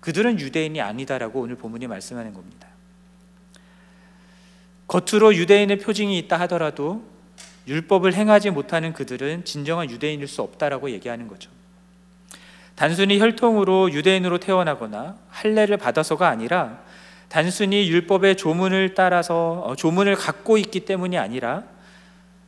그들은 0.00 0.38
유대인이 0.38 0.80
아니다라고 0.80 1.40
오늘 1.40 1.56
본문이 1.56 1.86
말씀하는 1.86 2.32
겁니다. 2.32 2.68
겉으로 4.86 5.34
유대인의 5.34 5.78
표징이 5.78 6.18
있다 6.18 6.38
하더라도 6.40 7.04
율법을 7.66 8.14
행하지 8.14 8.50
못하는 8.50 8.92
그들은 8.92 9.44
진정한 9.44 9.90
유대인일 9.90 10.26
수 10.26 10.42
없다라고 10.42 10.90
얘기하는 10.90 11.28
거죠. 11.28 11.50
단순히 12.74 13.20
혈통으로 13.20 13.92
유대인으로 13.92 14.38
태어나거나 14.38 15.16
할례를 15.28 15.76
받아서가 15.76 16.28
아니라 16.28 16.80
단순히 17.28 17.88
율법의 17.88 18.36
조문을 18.36 18.94
따라서 18.94 19.62
어, 19.64 19.76
조문을 19.76 20.16
갖고 20.16 20.58
있기 20.58 20.80
때문이 20.80 21.16
아니라 21.16 21.62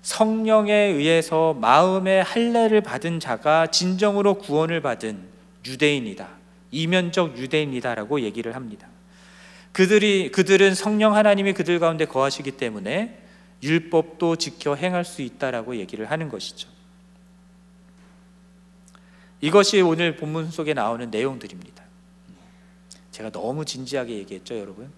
성령에 0.03 0.73
의해서 0.73 1.55
마음의 1.55 2.25
할례를 2.25 2.81
받은 2.81 3.21
자가 3.21 3.69
진정으로 3.69 4.35
구원을 4.35 4.81
받은 4.81 5.19
유대인이다. 5.65 6.27
이면적 6.73 7.39
유대인이다라고 7.39 8.23
얘기를 8.23 8.57
합니다. 8.57 8.89
그들이 9.71 10.31
그들은 10.33 10.75
성령 10.75 11.15
하나님이 11.15 11.53
그들 11.53 11.79
가운데 11.79 12.05
거하시기 12.05 12.53
때문에 12.53 13.22
율법도 13.63 14.37
지켜 14.37 14.75
행할 14.75 15.05
수 15.05 15.23
있다라고 15.23 15.77
얘기를 15.77 16.11
하는 16.11 16.29
것이죠. 16.29 16.69
이것이 19.41 19.81
오늘 19.81 20.17
본문 20.17 20.51
속에 20.51 20.73
나오는 20.75 21.11
내용들입니다. 21.11 21.83
제가 23.11 23.31
너무 23.31 23.65
진지하게 23.65 24.15
얘기했죠, 24.19 24.59
여러분. 24.59 24.91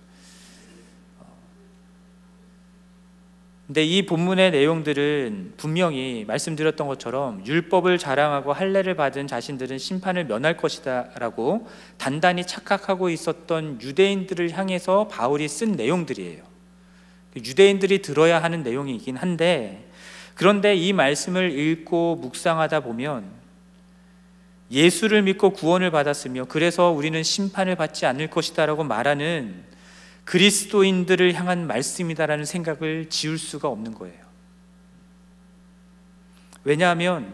근데 3.67 3.83
이 3.83 4.05
본문의 4.05 4.51
내용들은 4.51 5.55
분명히 5.57 6.27
말씀드렸던 6.27 6.87
것처럼 6.87 7.45
율법을 7.47 7.97
자랑하고 7.97 8.53
할례를 8.53 8.95
받은 8.95 9.27
자신들은 9.27 9.79
심판을 9.79 10.27
면할 10.27 10.59
것이다라고 10.59 11.67
단단히 11.97 12.47
착각하고 12.47 13.09
있었던 13.09 13.81
유대인들을 13.81 14.51
향해서 14.51 15.09
바울이 15.09 15.49
쓴 15.49 15.73
내용들이에요. 15.73 16.54
유대인들이 17.37 18.03
들어야 18.03 18.43
하는 18.43 18.63
내용이긴 18.63 19.17
한데 19.17 19.89
그런데 20.35 20.75
이 20.75 20.93
말씀을 20.93 21.57
읽고 21.59 22.17
묵상하다 22.17 22.81
보면 22.81 23.25
예수를 24.71 25.23
믿고 25.23 25.51
구원을 25.51 25.91
받았으며 25.91 26.47
그래서 26.47 26.91
우리는 26.91 27.23
심판을 27.23 27.77
받지 27.77 28.07
않을 28.07 28.29
것이다라고 28.29 28.85
말하는 28.85 29.65
그리스도인들을 30.25 31.35
향한 31.35 31.67
말씀이다라는 31.67 32.45
생각을 32.45 33.09
지울 33.11 33.39
수가 33.39 33.69
없는 33.69 33.95
거예요. 33.95 34.25
왜냐하면 36.65 37.33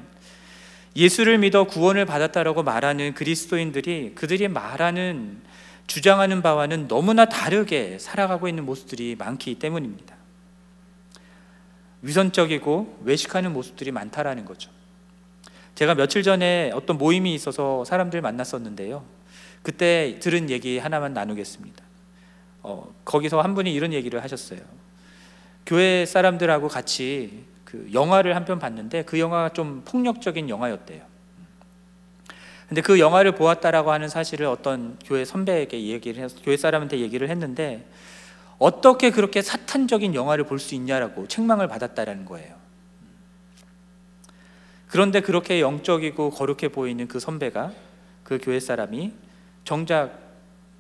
예수를 0.96 1.38
믿어 1.38 1.64
구원을 1.64 2.04
받았다라고 2.04 2.64
말하는 2.64 3.14
그리스도인들이 3.14 4.12
그들이 4.16 4.48
말하는 4.48 5.40
주장하는 5.90 6.40
바와는 6.40 6.86
너무나 6.86 7.24
다르게 7.24 7.98
살아가고 7.98 8.46
있는 8.46 8.64
모습들이 8.64 9.16
많기 9.18 9.56
때문입니다. 9.56 10.14
위선적이고 12.02 13.00
외식하는 13.02 13.52
모습들이 13.52 13.90
많다라는 13.90 14.44
거죠. 14.44 14.70
제가 15.74 15.96
며칠 15.96 16.22
전에 16.22 16.70
어떤 16.74 16.96
모임이 16.96 17.34
있어서 17.34 17.84
사람들 17.84 18.20
만났었는데요. 18.20 19.04
그때 19.64 20.20
들은 20.20 20.48
얘기 20.48 20.78
하나만 20.78 21.12
나누겠습니다. 21.12 21.82
어, 22.62 22.94
거기서 23.04 23.40
한 23.40 23.56
분이 23.56 23.74
이런 23.74 23.92
얘기를 23.92 24.22
하셨어요. 24.22 24.60
교회 25.66 26.06
사람들하고 26.06 26.68
같이 26.68 27.46
그 27.64 27.90
영화를 27.92 28.36
한 28.36 28.44
편 28.44 28.60
봤는데 28.60 29.02
그 29.02 29.18
영화가 29.18 29.48
좀 29.54 29.82
폭력적인 29.84 30.48
영화였대요. 30.48 31.09
근데 32.70 32.82
그 32.82 33.00
영화를 33.00 33.32
보았다라고 33.32 33.90
하는 33.90 34.08
사실을 34.08 34.46
어떤 34.46 34.96
교회 35.04 35.24
선배에게 35.24 35.88
얘기를 35.88 36.22
해서 36.22 36.36
교회 36.44 36.56
사람한테 36.56 37.00
얘기를 37.00 37.28
했는데 37.28 37.84
어떻게 38.60 39.10
그렇게 39.10 39.42
사탄적인 39.42 40.14
영화를 40.14 40.44
볼 40.44 40.60
수 40.60 40.76
있냐라고 40.76 41.26
책망을 41.26 41.66
받았다라는 41.66 42.26
거예요. 42.26 42.54
그런데 44.86 45.20
그렇게 45.20 45.60
영적이고 45.60 46.30
거룩해 46.30 46.68
보이는 46.68 47.08
그 47.08 47.18
선배가 47.18 47.72
그 48.22 48.38
교회 48.40 48.60
사람이 48.60 49.14
정작 49.64 50.16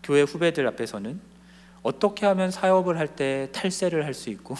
교회 0.04 0.22
후배들 0.22 0.68
앞에서는 0.68 1.20
어떻게 1.82 2.24
하면 2.26 2.52
사업을 2.52 2.98
할 2.98 3.08
때 3.08 3.48
탈세를 3.50 4.04
할 4.04 4.14
수 4.14 4.30
있고 4.30 4.54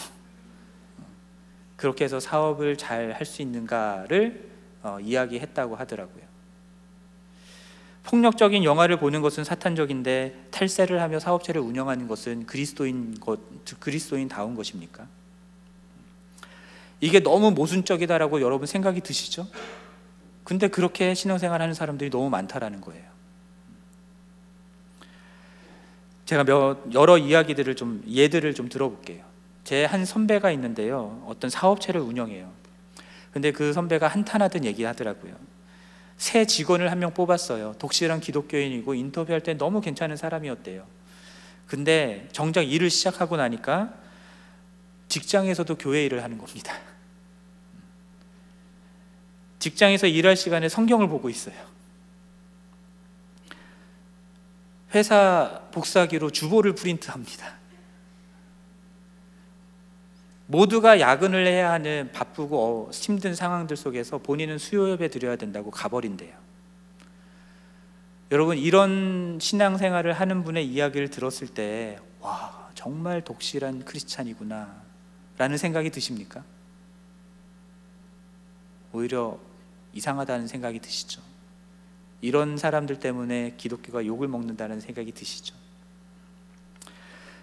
그렇게 1.77 2.03
해서 2.03 2.19
사업을 2.19 2.75
잘 2.75 3.13
할 3.13 3.25
수 3.25 3.41
있는가를 3.41 4.51
어, 4.83 4.99
이야기했다고 4.99 5.77
하더라고요. 5.77 6.30
폭력적인 8.03 8.63
영화를 8.63 8.97
보는 8.97 9.21
것은 9.21 9.43
사탄적인데 9.43 10.47
탈세를 10.51 11.01
하며 11.01 11.19
사업체를 11.19 11.61
운영하는 11.61 12.07
것은 12.07 12.45
그리스도인 12.45 13.19
것 13.19 13.39
그리스도인 13.79 14.27
다운 14.27 14.55
것입니까? 14.55 15.07
이게 16.99 17.19
너무 17.19 17.51
모순적이다라고 17.51 18.41
여러분 18.41 18.67
생각이 18.67 19.01
드시죠? 19.01 19.47
근데 20.43 20.67
그렇게 20.67 21.13
신앙생활 21.13 21.61
하는 21.61 21.73
사람들이 21.73 22.09
너무 22.09 22.29
많다라는 22.29 22.81
거예요. 22.81 23.03
제가 26.25 26.43
몇 26.43 26.79
여러 26.93 27.17
이야기들을 27.17 27.75
좀 27.75 28.03
예들을 28.07 28.53
좀 28.53 28.69
들어볼게요. 28.69 29.23
제 29.63 29.85
한 29.85 30.05
선배가 30.05 30.51
있는데요. 30.51 31.23
어떤 31.27 31.49
사업체를 31.49 32.01
운영해요. 32.01 32.51
근데 33.31 33.51
그 33.51 33.73
선배가 33.73 34.07
한탄하던 34.07 34.65
얘기 34.65 34.83
하더라고요. 34.83 35.33
새 36.21 36.45
직원을 36.45 36.91
한 36.91 36.99
명 36.99 37.15
뽑았어요. 37.15 37.73
독실한 37.79 38.19
기독교인이고 38.19 38.93
인터뷰할 38.93 39.41
때 39.41 39.55
너무 39.55 39.81
괜찮은 39.81 40.17
사람이었대요. 40.17 40.85
근데 41.65 42.29
정작 42.31 42.61
일을 42.61 42.91
시작하고 42.91 43.37
나니까 43.37 43.91
직장에서도 45.07 45.75
교회 45.79 46.05
일을 46.05 46.21
하는 46.21 46.37
겁니다. 46.37 46.77
직장에서 49.57 50.05
일할 50.05 50.35
시간에 50.35 50.69
성경을 50.69 51.07
보고 51.07 51.27
있어요. 51.27 51.55
회사 54.93 55.63
복사기로 55.71 56.29
주보를 56.29 56.75
프린트합니다. 56.75 57.60
모두가 60.51 60.99
야근을 60.99 61.47
해야 61.47 61.71
하는 61.71 62.09
바쁘고 62.11 62.59
어, 62.59 62.91
힘든 62.91 63.33
상황들 63.33 63.77
속에서 63.77 64.17
본인은 64.17 64.57
수요 64.57 64.89
예배 64.91 65.09
드려야 65.09 65.37
된다고 65.37 65.71
가버린대요. 65.71 66.35
여러분 68.31 68.57
이런 68.57 69.39
신앙생활을 69.39 70.11
하는 70.11 70.43
분의 70.43 70.67
이야기를 70.67 71.09
들었을 71.09 71.47
때 71.47 71.99
와, 72.19 72.69
정말 72.75 73.21
독실한 73.21 73.85
크리스찬이구나 73.85 74.81
라는 75.37 75.57
생각이 75.57 75.89
드십니까? 75.89 76.43
오히려 78.91 79.39
이상하다는 79.93 80.47
생각이 80.47 80.79
드시죠. 80.79 81.21
이런 82.19 82.57
사람들 82.57 82.99
때문에 82.99 83.55
기독교가 83.55 84.05
욕을 84.05 84.27
먹는다는 84.27 84.81
생각이 84.81 85.13
드시죠. 85.13 85.60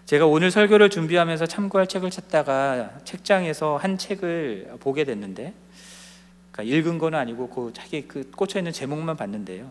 제가 0.08 0.24
오늘 0.24 0.50
설교를 0.50 0.88
준비하면서 0.88 1.44
참고할 1.44 1.86
책을 1.86 2.08
찾다가 2.08 2.92
책장에서 3.04 3.76
한 3.76 3.98
책을 3.98 4.76
보게 4.80 5.04
됐는데, 5.04 5.52
그러니까 6.50 6.74
읽은 6.76 6.96
건 6.96 7.14
아니고 7.14 7.50
그 7.50 7.74
책에 7.74 8.04
그 8.08 8.30
꽂혀 8.30 8.58
있는 8.58 8.72
제목만 8.72 9.18
봤는데요. 9.18 9.70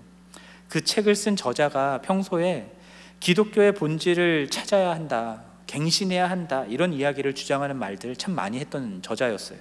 그 0.70 0.84
책을 0.84 1.16
쓴 1.16 1.36
저자가 1.36 2.02
평소에 2.04 2.72
기독교의 3.20 3.74
본질을 3.74 4.50
찾아야 4.52 4.92
한다, 4.92 5.42
갱신해야 5.66 6.30
한다 6.30 6.66
이런 6.66 6.94
이야기를 6.94 7.34
주장하는 7.34 7.76
말들을 7.78 8.16
참 8.16 8.36
많이 8.36 8.60
했던 8.60 9.02
저자였어요. 9.02 9.58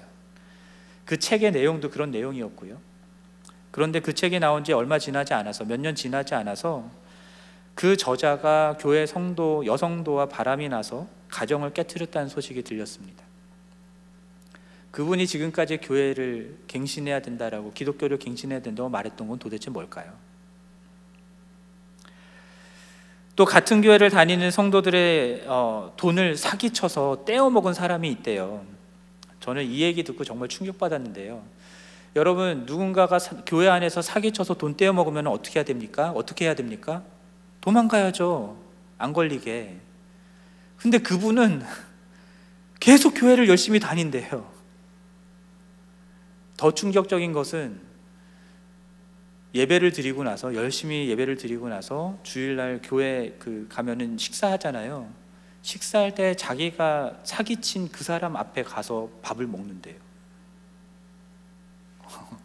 그 1.07 1.19
책의 1.19 1.53
내용도 1.53 1.89
그런 1.89 2.11
내용이었고요. 2.11 2.77
그런데 3.71 4.01
그 4.01 4.13
책이 4.13 4.41
나온 4.41 4.63
지 4.63 4.75
얼마 4.75 4.99
지나지 4.99 5.33
않아서 5.33 5.65
몇 5.65 5.81
년 5.81 5.95
지나지 5.95 6.35
않아서 6.35 6.91
그 7.77 7.97
저자가 7.97 8.79
교회 8.81 9.05
성도 9.05 9.65
여성도와 9.67 10.27
바람이 10.27 10.71
나서 10.71 11.07
가정을 11.29 11.75
깨뜨렸다는 11.75 12.29
소식이 12.29 12.63
들렸습니다. 12.63 13.23
그분이 14.91 15.27
지금까지 15.27 15.77
교회를 15.77 16.57
갱신해야 16.69 17.21
된다라고 17.21 17.75
기독교를 17.75 18.19
갱신해야 18.19 18.63
된다고 18.63 18.89
말했던 18.89 19.29
건 19.29 19.39
도대체 19.39 19.71
뭘까요? 19.71 20.11
또 23.37 23.45
같은 23.45 23.83
교회를 23.83 24.09
다니는 24.09 24.51
성도들의 24.51 25.45
어, 25.47 25.93
돈을 25.99 26.39
사기쳐서 26.39 27.27
떼어 27.27 27.51
먹은 27.51 27.75
사람이 27.75 28.11
있대요. 28.11 28.65
저는 29.41 29.67
이 29.67 29.83
얘기 29.83 30.03
듣고 30.03 30.25
정말 30.25 30.49
충격받았는데요. 30.49 31.45
여러분 32.17 32.65
누군가가 32.65 33.19
사, 33.19 33.37
교회 33.45 33.69
안에서 33.69 34.01
사기쳐서 34.01 34.55
돈 34.55 34.79
떼어 34.79 34.95
먹으면 34.95 35.27
어떻게 35.27 35.59
해야 35.59 35.65
됩니까? 35.67 36.13
어떻게 36.13 36.47
해야 36.47 36.55
됩니까? 36.55 37.03
도망가야죠. 37.67 38.57
안 38.97 39.13
걸리게. 39.13 39.81
근데 40.77 40.99
그분은 40.99 41.65
계속 42.79 43.11
교회를 43.15 43.49
열심히 43.49 43.81
다닌대요. 43.81 44.49
더 46.57 46.73
충격적인 46.73 47.33
것은 47.33 47.81
예배를 49.53 49.91
드리고 49.93 50.23
나서 50.23 50.55
열심히 50.55 51.09
예배를 51.09 51.37
드리고 51.39 51.69
나서 51.69 52.17
주일날 52.23 52.83
교회 52.85 53.35
그 53.41 53.67
가면은 53.69 54.17
식사하잖아요. 54.17 55.13
식사할 55.63 56.15
때 56.15 56.37
자기가 56.37 57.19
사기친 57.25 57.89
그 57.89 58.05
사람 58.05 58.37
앞에 58.37 58.63
가서 58.63 59.11
밥을 59.23 59.49
먹는데요. 59.49 59.97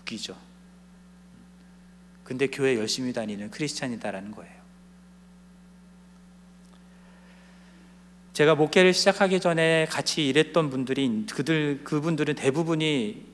웃기죠. 0.00 0.43
근데 2.24 2.46
교회 2.46 2.76
열심히 2.76 3.12
다니는 3.12 3.50
크리스찬이다라는 3.50 4.32
거예요. 4.32 4.64
제가 8.32 8.56
목회를 8.56 8.92
시작하기 8.92 9.38
전에 9.38 9.86
같이 9.88 10.26
일했던 10.26 10.70
분들이 10.70 11.24
그들 11.30 11.84
그분들은 11.84 12.34
대부분이 12.34 13.32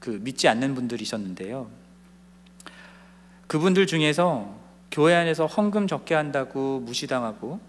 그 0.00 0.18
믿지 0.22 0.48
않는 0.48 0.74
분들이셨는데요. 0.74 1.70
그분들 3.46 3.86
중에서 3.86 4.58
교회 4.90 5.14
안에서 5.14 5.46
헌금 5.46 5.86
적게 5.86 6.14
한다고 6.14 6.80
무시당하고 6.80 7.60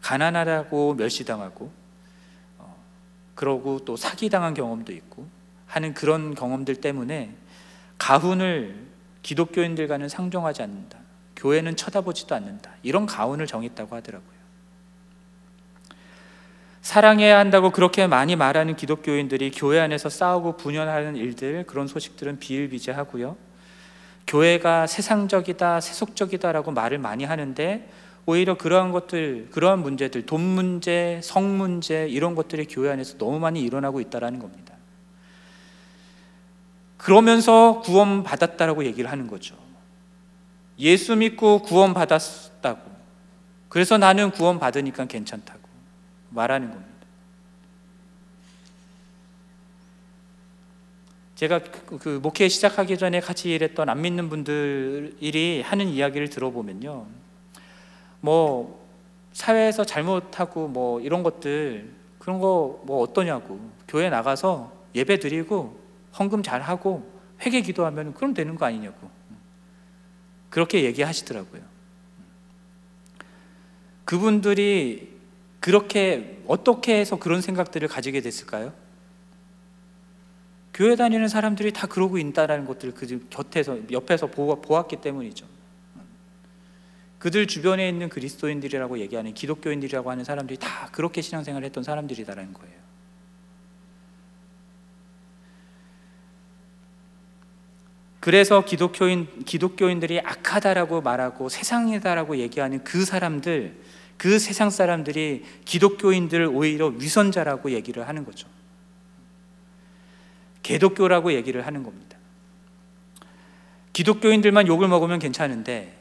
가난하다고 0.00 0.94
멸시당하고 0.94 1.70
어, 2.58 2.76
그러고 3.34 3.84
또 3.84 3.96
사기당한 3.96 4.54
경험도 4.54 4.92
있고 4.92 5.26
하는 5.66 5.92
그런 5.94 6.34
경험들 6.34 6.76
때문에 6.76 7.34
가훈을 7.98 8.91
기독교인들과는 9.22 10.08
상종하지 10.08 10.62
않는다. 10.62 10.98
교회는 11.36 11.76
쳐다보지도 11.76 12.34
않는다. 12.34 12.70
이런 12.82 13.06
가훈을 13.06 13.46
정했다고 13.46 13.96
하더라고요. 13.96 14.42
사랑해야 16.82 17.38
한다고 17.38 17.70
그렇게 17.70 18.08
많이 18.08 18.34
말하는 18.34 18.74
기독교인들이 18.74 19.52
교회 19.52 19.78
안에서 19.78 20.08
싸우고 20.08 20.56
분열하는 20.56 21.16
일들, 21.16 21.64
그런 21.66 21.86
소식들은 21.86 22.40
비일비재하고요. 22.40 23.36
교회가 24.26 24.86
세상적이다, 24.86 25.80
세속적이다라고 25.80 26.72
말을 26.72 26.98
많이 26.98 27.24
하는데 27.24 27.88
오히려 28.26 28.56
그러한 28.56 28.92
것들, 28.92 29.48
그러한 29.50 29.80
문제들, 29.80 30.26
돈 30.26 30.40
문제, 30.40 31.20
성 31.22 31.56
문제 31.56 32.08
이런 32.08 32.34
것들이 32.34 32.66
교회 32.66 32.90
안에서 32.90 33.18
너무 33.18 33.38
많이 33.38 33.62
일어나고 33.62 34.00
있다라는 34.00 34.38
겁니다. 34.38 34.71
그러면서 37.02 37.80
구원 37.80 38.22
받았다라고 38.22 38.84
얘기를 38.84 39.10
하는 39.10 39.26
거죠. 39.26 39.56
예수 40.78 41.16
믿고 41.16 41.62
구원 41.62 41.94
받았다고. 41.94 42.80
그래서 43.68 43.98
나는 43.98 44.30
구원 44.30 44.60
받으니까 44.60 45.06
괜찮다고 45.06 45.60
말하는 46.30 46.70
겁니다. 46.70 46.92
제가 51.34 51.58
그, 51.58 51.98
그 51.98 52.20
목회 52.22 52.48
시작하기 52.48 52.96
전에 52.96 53.18
같이 53.18 53.50
일했던 53.50 53.88
안 53.88 54.00
믿는 54.00 54.28
분들이 54.28 55.60
하는 55.62 55.88
이야기를 55.88 56.30
들어보면요. 56.30 57.06
뭐 58.20 58.80
사회에서 59.32 59.84
잘못하고 59.84 60.68
뭐 60.68 61.00
이런 61.00 61.24
것들 61.24 61.90
그런 62.20 62.38
거 62.38 62.80
뭐 62.84 63.02
어떠냐고 63.02 63.58
교회 63.88 64.08
나가서 64.08 64.70
예배 64.94 65.18
드리고 65.18 65.81
헌금 66.18 66.42
잘 66.42 66.60
하고 66.60 67.10
회개 67.40 67.62
기도하면 67.62 68.14
그럼 68.14 68.34
되는 68.34 68.56
거 68.56 68.66
아니냐고 68.66 69.10
그렇게 70.50 70.84
얘기하시더라고요. 70.84 71.62
그분들이 74.04 75.18
그렇게 75.60 76.42
어떻게 76.46 76.98
해서 76.98 77.18
그런 77.18 77.40
생각들을 77.40 77.88
가지게 77.88 78.20
됐을까요? 78.20 78.72
교회 80.74 80.96
다니는 80.96 81.28
사람들이 81.28 81.72
다 81.72 81.86
그러고 81.86 82.18
있다라는 82.18 82.66
것들을 82.66 82.94
그 82.94 83.28
곁에서 83.28 83.78
옆에서 83.90 84.26
보았기 84.26 84.96
때문이죠. 84.96 85.46
그들 87.18 87.46
주변에 87.46 87.88
있는 87.88 88.08
그리스도인들이라고 88.08 88.98
얘기하는 88.98 89.32
기독교인들이라고 89.32 90.10
하는 90.10 90.24
사람들이 90.24 90.58
다 90.58 90.88
그렇게 90.90 91.22
신앙생활을 91.22 91.64
했던 91.66 91.84
사람들이다라는 91.84 92.52
거예요. 92.52 92.81
그래서 98.22 98.64
기독교인 98.64 99.26
기독교인들이 99.44 100.20
악하다라고 100.20 101.00
말하고 101.00 101.48
세상이다라고 101.48 102.36
얘기하는 102.36 102.84
그 102.84 103.04
사람들, 103.04 103.74
그 104.16 104.38
세상 104.38 104.70
사람들이 104.70 105.42
기독교인들을 105.64 106.46
오히려 106.46 106.86
위선자라고 106.86 107.72
얘기를 107.72 108.06
하는 108.06 108.24
거죠. 108.24 108.46
개독교라고 110.62 111.32
얘기를 111.32 111.66
하는 111.66 111.82
겁니다. 111.82 112.16
기독교인들만 113.92 114.68
욕을 114.68 114.86
먹으면 114.86 115.18
괜찮은데 115.18 115.98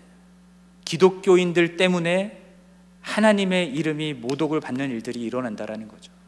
기독교인들 0.86 1.76
때문에 1.76 2.40
하나님의 3.02 3.74
이름이 3.74 4.14
모독을 4.14 4.60
받는 4.60 4.92
일들이 4.92 5.22
일어난다라는 5.22 5.88
거죠. 5.88 6.21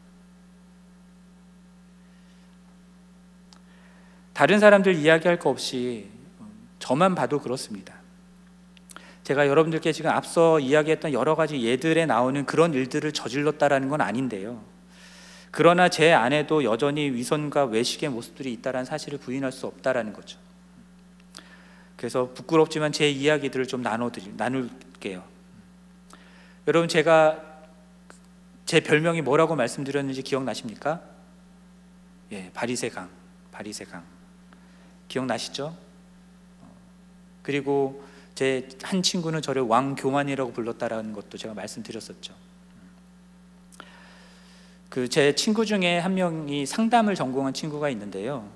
다른 4.34 4.58
사람들 4.58 4.96
이야기할 4.96 5.38
거 5.38 5.48
없이 5.48 6.10
저만 6.80 7.14
봐도 7.14 7.40
그렇습니다. 7.40 7.94
제가 9.22 9.46
여러분들께 9.48 9.92
지금 9.92 10.10
앞서 10.10 10.60
이야기했던 10.60 11.14
여러 11.14 11.34
가지 11.34 11.62
예들에 11.62 12.04
나오는 12.04 12.44
그런 12.44 12.74
일들을 12.74 13.12
저질렀다라는 13.12 13.88
건 13.88 14.02
아닌데요. 14.02 14.62
그러나 15.50 15.88
제 15.88 16.12
안에도 16.12 16.64
여전히 16.64 17.10
위선과 17.10 17.66
외식의 17.66 18.10
모습들이 18.10 18.52
있다는 18.52 18.84
사실을 18.84 19.18
부인할 19.18 19.52
수 19.52 19.66
없다라는 19.66 20.12
거죠. 20.12 20.38
그래서 21.96 22.32
부끄럽지만 22.34 22.92
제 22.92 23.08
이야기들을 23.08 23.66
좀 23.66 23.80
나눠드릴 23.80 24.36
나눌게요. 24.36 25.22
여러분 26.66 26.88
제가 26.88 27.40
제 28.66 28.80
별명이 28.80 29.22
뭐라고 29.22 29.54
말씀드렸는지 29.54 30.22
기억나십니까? 30.22 31.00
예, 32.32 32.50
바리새강, 32.52 33.08
바리새강. 33.52 34.13
기억나시죠? 35.14 35.76
그리고 37.42 38.02
제 38.34 38.68
한 38.82 39.00
친구는 39.00 39.42
저를 39.42 39.62
왕교만이라고 39.62 40.52
불렀다라는 40.52 41.12
것도 41.12 41.38
제가 41.38 41.54
말씀드렸었죠. 41.54 42.34
그 44.88 45.08
제 45.08 45.34
친구 45.34 45.64
중에 45.66 45.98
한 45.98 46.14
명이 46.14 46.66
상담을 46.66 47.14
전공한 47.14 47.52
친구가 47.54 47.90
있는데요. 47.90 48.48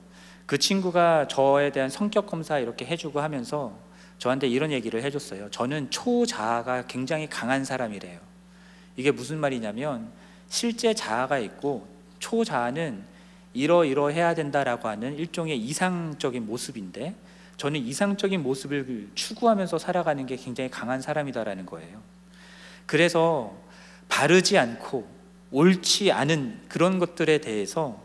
그 0.46 0.58
친구가 0.58 1.28
저에 1.28 1.70
대한 1.70 1.90
성격 1.90 2.26
검사 2.26 2.58
이렇게 2.58 2.84
해주고 2.86 3.20
하면서 3.20 3.76
저한테 4.18 4.48
이런 4.48 4.72
얘기를 4.72 5.02
해줬어요. 5.04 5.50
저는 5.50 5.90
초자아가 5.90 6.86
굉장히 6.86 7.28
강한 7.28 7.64
사람이래요. 7.64 8.18
이게 8.96 9.12
무슨 9.12 9.38
말이냐면 9.38 10.10
실제 10.48 10.92
자아가 10.94 11.38
있고 11.38 11.86
초자아는 12.18 13.04
이러이러 13.54 14.08
해야 14.08 14.34
된다라고 14.34 14.88
하는 14.88 15.16
일종의 15.16 15.58
이상적인 15.58 16.46
모습인데 16.46 17.14
저는 17.56 17.80
이상적인 17.80 18.42
모습을 18.42 19.08
추구하면서 19.14 19.78
살아가는 19.78 20.24
게 20.26 20.36
굉장히 20.36 20.70
강한 20.70 21.00
사람이다라는 21.00 21.66
거예요. 21.66 22.00
그래서 22.86 23.56
바르지 24.08 24.56
않고 24.58 25.08
옳지 25.50 26.12
않은 26.12 26.60
그런 26.68 26.98
것들에 26.98 27.38
대해서 27.38 28.00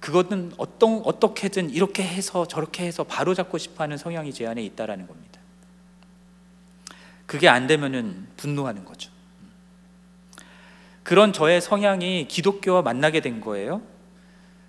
그것은 0.00 0.52
어떤 0.56 1.00
어떻게든 1.04 1.70
이렇게 1.70 2.02
해서 2.02 2.46
저렇게 2.46 2.84
해서 2.84 3.04
바로 3.04 3.34
잡고 3.34 3.56
싶어하는 3.56 3.96
성향이 3.96 4.32
제 4.32 4.46
안에 4.46 4.62
있다라는 4.64 5.06
겁니다. 5.06 5.40
그게 7.24 7.48
안 7.48 7.66
되면은 7.66 8.26
분노하는 8.36 8.84
거죠. 8.84 9.10
그런 11.02 11.32
저의 11.32 11.60
성향이 11.60 12.28
기독교와 12.28 12.82
만나게 12.82 13.20
된 13.20 13.40
거예요. 13.40 13.80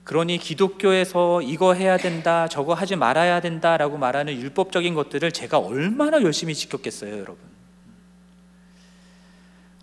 그러니 0.04 0.38
기독교에서 0.38 1.42
이거 1.42 1.74
해야 1.74 1.98
된다, 1.98 2.48
저거 2.50 2.74
하지 2.74 2.96
말아야 2.96 3.40
된다라고 3.40 3.98
말하는 3.98 4.34
율법적인 4.34 4.96
것들을 4.96 5.32
제가 5.32 5.60
얼마나 5.60 6.22
열심히 6.22 6.54
지켰겠어요, 6.54 7.14
여러분. 7.14 7.38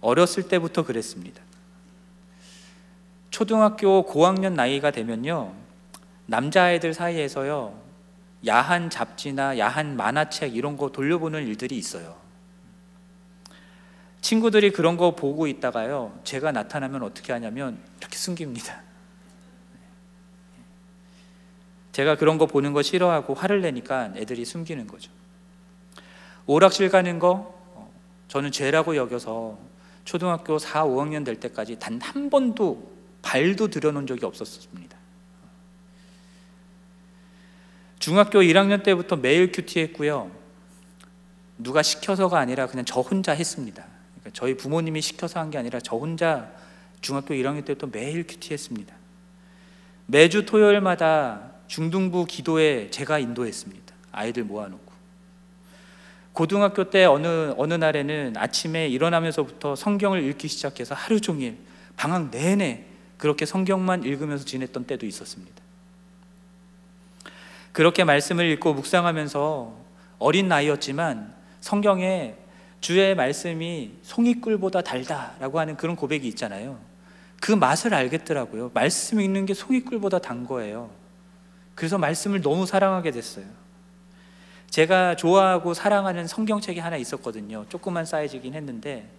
어렸을 0.02 0.48
때부터 0.48 0.84
그랬습니다. 0.84 1.42
초등학교 3.30 4.02
고학년 4.02 4.54
나이가 4.54 4.90
되면요, 4.90 5.54
남자아이들 6.26 6.92
사이에서요, 6.92 7.80
야한 8.46 8.90
잡지나 8.90 9.58
야한 9.58 9.96
만화책 9.96 10.54
이런 10.54 10.76
거 10.76 10.90
돌려보는 10.90 11.46
일들이 11.46 11.76
있어요. 11.78 12.16
친구들이 14.20 14.70
그런 14.70 14.98
거 14.98 15.14
보고 15.14 15.46
있다가요, 15.46 16.18
제가 16.24 16.52
나타나면 16.52 17.02
어떻게 17.02 17.32
하냐면 17.32 17.78
이렇게 17.98 18.16
숨깁니다. 18.16 18.89
제가 21.92 22.16
그런 22.16 22.38
거 22.38 22.46
보는 22.46 22.72
거 22.72 22.82
싫어하고 22.82 23.34
화를 23.34 23.60
내니까 23.62 24.12
애들이 24.16 24.44
숨기는 24.44 24.86
거죠. 24.86 25.10
오락실 26.46 26.88
가는 26.88 27.18
거 27.18 27.54
어, 27.74 27.92
저는 28.28 28.52
죄라고 28.52 28.96
여겨서 28.96 29.58
초등학교 30.04 30.58
4, 30.58 30.84
5학년 30.84 31.24
될 31.24 31.36
때까지 31.38 31.78
단 31.78 32.00
한 32.00 32.30
번도 32.30 32.90
발도 33.22 33.68
들여놓은 33.68 34.06
적이 34.06 34.24
없었습니다. 34.26 34.96
중학교 37.98 38.40
1학년 38.40 38.82
때부터 38.82 39.16
매일 39.16 39.52
QT 39.52 39.78
했고요. 39.80 40.30
누가 41.58 41.82
시켜서가 41.82 42.38
아니라 42.38 42.66
그냥 42.66 42.84
저 42.86 43.00
혼자 43.00 43.32
했습니다. 43.32 43.84
그러니까 43.84 44.30
저희 44.32 44.56
부모님이 44.56 45.02
시켜서 45.02 45.38
한 45.38 45.50
게 45.50 45.58
아니라 45.58 45.80
저 45.80 45.96
혼자 45.96 46.50
중학교 47.02 47.34
1학년 47.34 47.64
때부터 47.64 47.88
매일 47.92 48.26
QT 48.26 48.54
했습니다. 48.54 48.94
매주 50.06 50.46
토요일마다 50.46 51.49
중등부 51.70 52.26
기도에 52.26 52.90
제가 52.90 53.20
인도했습니다. 53.20 53.94
아이들 54.10 54.42
모아놓고. 54.42 54.90
고등학교 56.32 56.90
때 56.90 57.04
어느 57.04 57.54
어느 57.56 57.74
날에는 57.74 58.34
아침에 58.36 58.88
일어나면서부터 58.88 59.76
성경을 59.76 60.24
읽기 60.24 60.48
시작해서 60.48 60.96
하루 60.96 61.20
종일 61.20 61.56
방학 61.96 62.30
내내 62.30 62.86
그렇게 63.18 63.46
성경만 63.46 64.02
읽으면서 64.02 64.44
지냈던 64.44 64.86
때도 64.86 65.06
있었습니다. 65.06 65.62
그렇게 67.70 68.02
말씀을 68.02 68.46
읽고 68.50 68.74
묵상하면서 68.74 69.72
어린 70.18 70.48
나이였지만 70.48 71.32
성경에 71.60 72.34
주의 72.80 73.14
말씀이 73.14 73.92
송이꿀보다 74.02 74.80
달다라고 74.80 75.60
하는 75.60 75.76
그런 75.76 75.94
고백이 75.94 76.26
있잖아요. 76.28 76.80
그 77.40 77.52
맛을 77.52 77.94
알겠더라고요. 77.94 78.72
말씀 78.74 79.20
읽는 79.20 79.46
게 79.46 79.54
송이꿀보다 79.54 80.18
단 80.18 80.44
거예요. 80.44 80.99
그래서 81.74 81.98
말씀을 81.98 82.42
너무 82.42 82.66
사랑하게 82.66 83.10
됐어요. 83.10 83.44
제가 84.68 85.16
좋아하고 85.16 85.74
사랑하는 85.74 86.26
성경책이 86.26 86.78
하나 86.80 86.96
있었거든요. 86.96 87.66
조그만 87.68 88.04
사이즈긴 88.04 88.54
했는데 88.54 89.10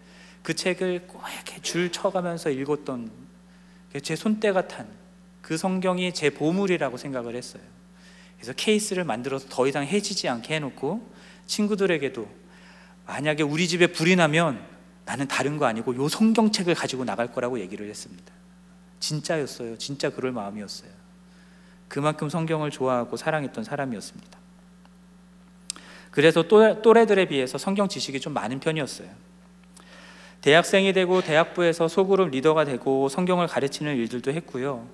그 0.44 0.54
책을 0.54 1.08
꼭 1.08 1.24
이렇게 1.34 1.62
줄 1.62 1.92
쳐가면서 1.92 2.50
읽었던 2.50 3.12
제 4.02 4.16
손때가 4.16 4.68
탄 4.68 5.02
그 5.42 5.58
성경이 5.58 6.14
제 6.14 6.30
보물이라고 6.30 6.98
생각을 6.98 7.36
했어요. 7.36 7.64
그래서 8.38 8.54
케이스를 8.54 9.04
만들어서 9.04 9.48
더 9.50 9.68
이상 9.68 9.86
해지지 9.86 10.30
않게 10.30 10.56
해놓고 10.56 11.12
친구들에게도 11.46 12.28
만약에 13.06 13.44
우리 13.44 13.68
집에 13.68 13.88
불이 13.88 14.16
나면 14.16 14.66
나는 15.06 15.28
다른 15.28 15.58
거 15.58 15.66
아니고 15.66 15.96
요 15.96 16.08
성경책을 16.08 16.76
가지고 16.76 17.04
나갈 17.04 17.32
거라고 17.34 17.60
얘기를 17.60 17.90
했습니다. 17.90 18.32
진짜였어요. 19.00 19.78
진짜 19.78 20.10
그럴 20.10 20.32
마음이었어요. 20.32 20.90
그만큼 21.92 22.30
성경을 22.30 22.72
좋아하고 22.72 23.18
사랑했던 23.18 23.66
사람이었습니다. 23.66 24.40
그래서 26.10 26.44
또래들에 26.44 27.26
비해서 27.26 27.58
성경 27.58 27.90
지식이 27.90 28.22
좀 28.22 28.32
많은 28.34 28.62
편이었어요. 28.62 29.10
대학생이 30.40 30.94
되고 30.94 31.22
대학부에서 31.22 31.90
소그룹 31.90 32.30
리더가 32.30 32.64
되고 32.64 33.10
성경을 33.10 33.48
가르치는 33.48 33.98
일들도 33.98 34.32
했고요. 34.32 34.88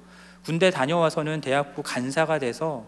군대 0.44 0.72
다녀와서는 0.72 1.42
대학부 1.42 1.84
간사가 1.84 2.40
돼서 2.40 2.84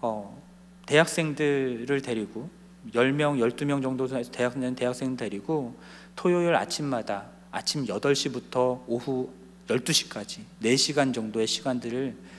어, 0.00 0.42
대학생들을 0.86 2.02
데리고 2.02 2.50
10명, 2.92 3.38
12명 3.38 3.80
정도 3.80 4.08
대학생 4.08 4.74
대학생 4.74 5.16
데리고 5.16 5.76
토요일 6.16 6.56
아침마다 6.56 7.26
아침 7.52 7.86
8시부터 7.86 8.82
오후 8.88 9.30
12시까지 9.68 10.40
4시간 10.64 11.14
정도의 11.14 11.46
시간들을 11.46 12.31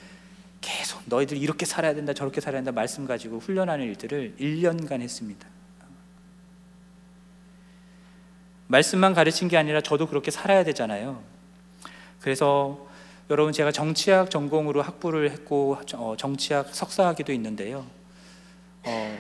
계속 0.63 1.01
너희들 1.05 1.37
이렇게 1.37 1.65
살아야 1.65 1.93
된다 1.93 2.13
저렇게 2.13 2.39
살아야 2.39 2.61
된다 2.61 2.71
말씀 2.71 3.05
가지고 3.05 3.39
훈련하는 3.39 3.85
일들을 3.85 4.35
1년간 4.39 5.01
했습니다. 5.01 5.45
말씀만 8.67 9.13
가르친 9.13 9.49
게 9.49 9.57
아니라 9.57 9.81
저도 9.81 10.07
그렇게 10.07 10.31
살아야 10.31 10.63
되잖아요. 10.63 11.21
그래서 12.21 12.87
여러분 13.29 13.51
제가 13.51 13.71
정치학 13.71 14.31
전공으로 14.31 14.81
학부를 14.81 15.31
했고 15.31 15.77
어, 15.95 16.15
정치학 16.17 16.73
석사학위도 16.73 17.33
있는데요. 17.33 17.85
어, 18.83 19.17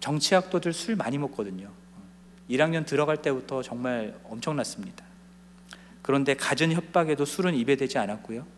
정치학도들 0.00 0.72
술 0.72 0.96
많이 0.96 1.16
먹거든요. 1.16 1.70
1학년 2.50 2.84
들어갈 2.84 3.22
때부터 3.22 3.62
정말 3.62 4.14
엄청났습니다. 4.24 5.04
그런데 6.02 6.34
갖은 6.34 6.72
협박에도 6.72 7.24
술은 7.24 7.54
입에 7.54 7.76
대지 7.76 7.98
않았고요. 7.98 8.55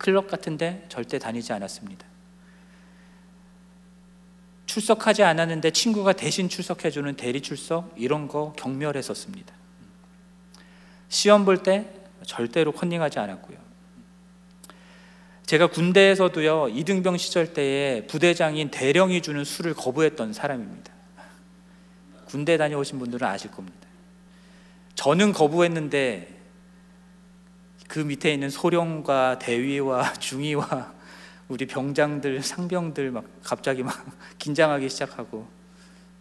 클럽 0.00 0.28
같은데 0.28 0.84
절대 0.88 1.18
다니지 1.18 1.52
않았습니다. 1.52 2.06
출석하지 4.64 5.22
않았는데 5.22 5.72
친구가 5.72 6.14
대신 6.14 6.48
출석해주는 6.48 7.16
대리 7.16 7.40
출석 7.42 7.92
이런 7.96 8.26
거 8.26 8.54
경멸했었습니다. 8.56 9.52
시험 11.08 11.44
볼 11.44 11.62
때 11.62 11.86
절대로 12.24 12.72
컨닝하지 12.72 13.18
않았고요. 13.18 13.58
제가 15.44 15.66
군대에서도요 15.66 16.68
이등병 16.68 17.18
시절 17.18 17.52
때에 17.52 18.06
부대장인 18.06 18.70
대령이 18.70 19.20
주는 19.20 19.44
술을 19.44 19.74
거부했던 19.74 20.32
사람입니다. 20.32 20.92
군대 22.24 22.56
다녀오신 22.56 22.98
분들은 23.00 23.26
아실 23.26 23.50
겁니다. 23.50 23.76
저는 24.94 25.32
거부했는데 25.32 26.39
그 27.90 27.98
밑에 27.98 28.32
있는 28.32 28.50
소령과 28.50 29.40
대위와 29.40 30.12
중위와 30.22 30.92
우리 31.48 31.66
병장들, 31.66 32.40
상병들 32.40 33.10
막 33.10 33.24
갑자기 33.42 33.82
막 33.82 33.92
긴장하기 34.38 34.88
시작하고 34.88 35.48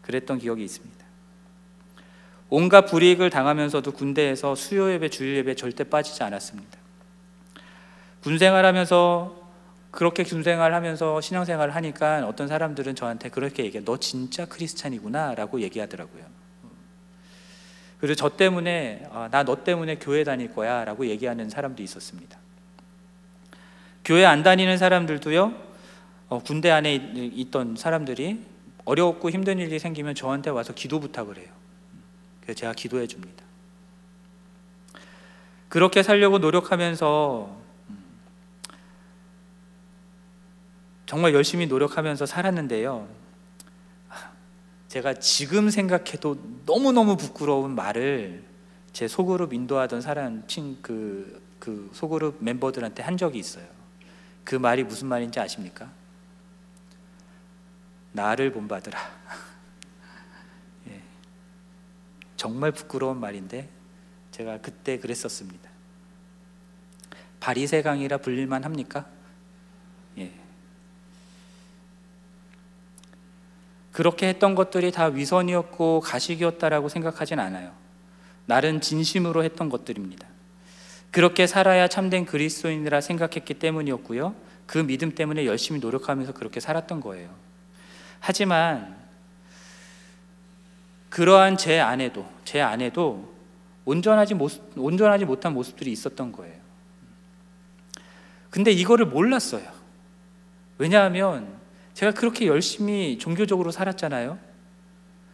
그랬던 0.02 0.40
기억이 0.40 0.64
있습니다. 0.64 1.06
온갖 2.50 2.88
불이익을 2.88 3.30
당하면서도 3.30 3.92
군대에서 3.92 4.56
수요 4.56 4.92
예배, 4.92 5.10
주일 5.10 5.36
예배 5.38 5.54
절대 5.54 5.84
빠지지 5.84 6.24
않았습니다. 6.24 6.80
군 8.24 8.40
생활하면서 8.40 9.40
그렇게 9.92 10.24
군 10.24 10.42
생활하면서 10.42 11.22
신앙 11.22 11.46
생활을 11.46 11.76
하니까 11.76 12.26
어떤 12.28 12.48
사람들은 12.48 12.96
저한테 12.96 13.30
그렇게 13.30 13.64
얘기해. 13.66 13.84
너 13.86 13.98
진짜 13.98 14.48
크리스찬이구나라고 14.48 15.62
얘기하더라고요. 15.62 16.39
그리고 18.00 18.16
저 18.16 18.30
때문에 18.30 19.08
아, 19.12 19.28
나너 19.30 19.64
때문에 19.64 19.96
교회 19.96 20.24
다닐 20.24 20.54
거야라고 20.54 21.08
얘기하는 21.08 21.50
사람도 21.50 21.84
있었습니다. 21.84 22.38
교회 24.06 24.26
안 24.26 24.42
다니는 24.42 24.78
사람들도요. 24.78 25.54
어, 26.30 26.40
군대 26.44 26.70
안에 26.70 26.96
있던 27.14 27.76
사람들이 27.76 28.40
어렵고 28.86 29.30
힘든 29.30 29.60
일이 29.60 29.78
생기면 29.80 30.16
저한테 30.16 30.50
와서 30.50 30.74
기도 30.74 31.00
부탁을 31.00 31.38
해요. 31.38 31.48
그래서 32.42 32.60
제가 32.60 32.74
기도해 32.74 33.08
줍니다. 33.08 33.44
그렇게 35.68 36.02
살려고 36.02 36.40
노력하면서 36.40 37.56
음, 37.90 37.98
정말 41.06 41.34
열심히 41.34 41.68
노력하면서 41.68 42.26
살았는데요. 42.26 43.08
제가 44.90 45.14
지금 45.14 45.70
생각해도 45.70 46.38
너무너무 46.66 47.16
부끄러운 47.16 47.76
말을 47.76 48.44
제 48.92 49.08
소그룹 49.08 49.54
인도하던 49.54 50.02
사람 50.02 50.46
친그 50.48 51.42
그 51.60 51.92
소그룹 51.94 52.38
멤버들한테 52.40 53.04
한 53.04 53.16
적이 53.16 53.38
있어요. 53.38 53.66
그 54.44 54.56
말이 54.56 54.84
무슨 54.84 55.08
말인지 55.08 55.40
아십니까? 55.40 55.92
나를 58.14 58.52
본받으라. 58.52 58.98
예. 60.90 61.02
정말 62.36 62.72
부끄러운 62.72 63.20
말인데 63.20 63.70
제가 64.32 64.60
그때 64.60 64.98
그랬었습니다. 64.98 65.70
바리새강이라 67.40 68.18
불릴만 68.18 68.64
합니까? 68.64 69.06
그렇게 74.00 74.30
했던 74.30 74.56
것들이 74.56 74.94
다 74.94 75.08
위선이었고 75.08 76.00
가식이었다라고 76.00 76.88
생각하진 76.88 77.38
않아요. 77.38 77.74
나는 78.46 78.80
진심으로 78.80 79.44
했던 79.44 79.68
것들입니다. 79.68 80.26
그렇게 81.12 81.46
살아야 81.48 81.90
참된 81.90 82.26
그리스도인이라 82.26 83.02
생각했기 83.02 83.56
때문이었고요. 83.56 84.36
그 84.66 84.78
믿음 84.78 85.14
때문에 85.14 85.46
열심히 85.46 85.82
노력하면서 85.82 86.32
그렇게 86.32 86.62
살았던 86.62 87.02
거예요. 87.02 87.30
하지만 88.22 88.96
그러한 91.10 91.58
제 91.58 91.82
안에도 91.82 92.26
제 92.46 92.62
안에도 92.62 93.34
온전하지 93.84 94.34
모습, 94.34 94.64
온전하지 94.78 95.26
못한 95.26 95.54
모습들이 95.54 95.92
있었던 95.92 96.32
거예요. 96.32 96.56
근데 98.50 98.72
이거를 98.72 99.08
몰랐어요. 99.08 99.70
왜냐하면 100.78 101.59
제가 102.00 102.14
그렇게 102.14 102.48
열심히 102.48 103.18
종교적으로 103.18 103.72
살았잖아요. 103.72 104.40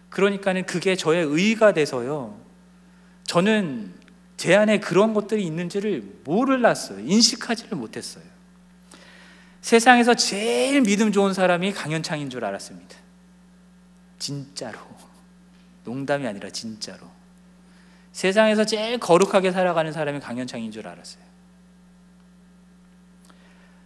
그러니까는 0.10 0.66
그게 0.66 0.96
저의 0.96 1.24
의가 1.24 1.74
돼서요. 1.76 2.42
저는 3.26 3.94
제 4.36 4.56
안에 4.56 4.80
그런 4.80 5.14
것들이 5.14 5.46
있는지를 5.46 6.22
몰랐어요. 6.24 7.02
인식하지를 7.02 7.78
못했어요. 7.78 8.24
세상에서 9.62 10.16
제일 10.16 10.82
믿음 10.82 11.12
좋은 11.12 11.36
사람이 11.36 11.72
강현창인 11.72 12.32
줄 12.32 12.44
알았습니다. 12.44 12.98
진짜로. 14.18 14.80
농담이 15.84 16.26
아니라 16.26 16.50
진짜로. 16.50 17.06
세상에서 18.12 18.66
제일 18.66 18.98
거룩하게 18.98 19.52
살아가는 19.52 19.92
사람이 19.92 20.20
강현창인 20.20 20.72
줄 20.72 20.88
알았어요. 20.88 21.24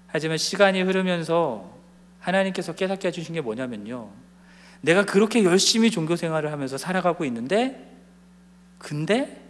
하지만 0.07 0.37
시간이 0.37 0.81
흐르면서 0.83 1.78
하나님께서 2.29 2.73
깨닫게 2.73 3.09
해주신 3.09 3.35
게 3.35 3.41
뭐냐면요. 3.41 4.09
내가 4.81 5.05
그렇게 5.05 5.43
열심히 5.43 5.91
종교 5.91 6.15
생활을 6.15 6.51
하면서 6.51 6.77
살아가고 6.77 7.25
있는데, 7.25 7.85
근데 8.77 9.45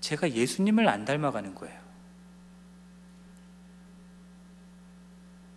제가 0.00 0.30
예수님을 0.30 0.88
안 0.88 1.04
닮아가는 1.04 1.54
거예요. 1.54 1.86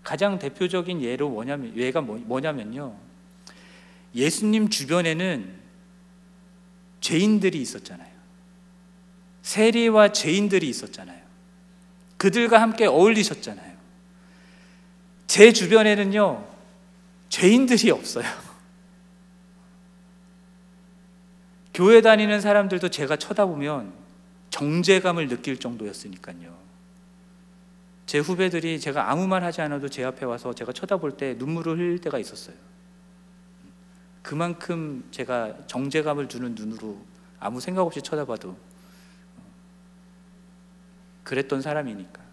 가장 0.04 0.40
대표적인 0.40 1.02
예로 1.02 1.30
뭐냐면 1.30 1.76
예가 1.78 2.02
뭐, 2.02 2.18
뭐냐면요. 2.18 2.96
예수님 4.16 4.70
주변에는 4.70 5.54
죄인들이 7.02 7.62
있었잖아요. 7.62 8.10
세리와 9.44 10.12
죄인들이 10.12 10.68
있었잖아요. 10.68 11.20
그들과 12.18 12.60
함께 12.62 12.86
어울리셨잖아요. 12.86 13.69
제 15.30 15.54
주변에는요, 15.54 16.44
죄인들이 17.30 17.92
없어요. 17.92 18.26
교회 21.72 22.02
다니는 22.02 22.42
사람들도 22.42 22.90
제가 22.90 23.16
쳐다보면 23.16 23.94
정제감을 24.50 25.28
느낄 25.28 25.60
정도였으니까요. 25.60 26.58
제 28.08 28.18
후배들이 28.18 28.80
제가 28.80 29.12
아무 29.12 29.28
말 29.28 29.44
하지 29.44 29.62
않아도 29.62 29.88
제 29.88 30.04
앞에 30.04 30.26
와서 30.26 30.56
제가 30.56 30.74
쳐다볼 30.74 31.16
때 31.16 31.36
눈물을 31.38 31.78
흘릴 31.78 32.02
때가 32.02 32.18
있었어요. 32.18 32.56
그만큼 34.24 35.08
제가 35.12 35.68
정제감을 35.68 36.28
주는 36.28 36.56
눈으로 36.56 37.06
아무 37.40 37.60
생각 37.60 37.84
없이 37.84 38.02
쳐다봐도 38.02 38.58
그랬던 41.24 41.62
사람이니까. 41.62 42.29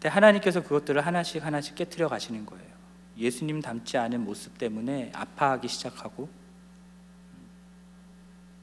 근데 0.00 0.08
하나님께서 0.08 0.62
그것들을 0.62 1.04
하나씩 1.04 1.44
하나씩 1.44 1.74
깨뜨려 1.74 2.08
가시는 2.08 2.46
거예요. 2.46 2.70
예수님 3.18 3.60
닮지 3.60 3.98
않은 3.98 4.24
모습 4.24 4.56
때문에 4.56 5.12
아파하기 5.14 5.68
시작하고 5.68 6.30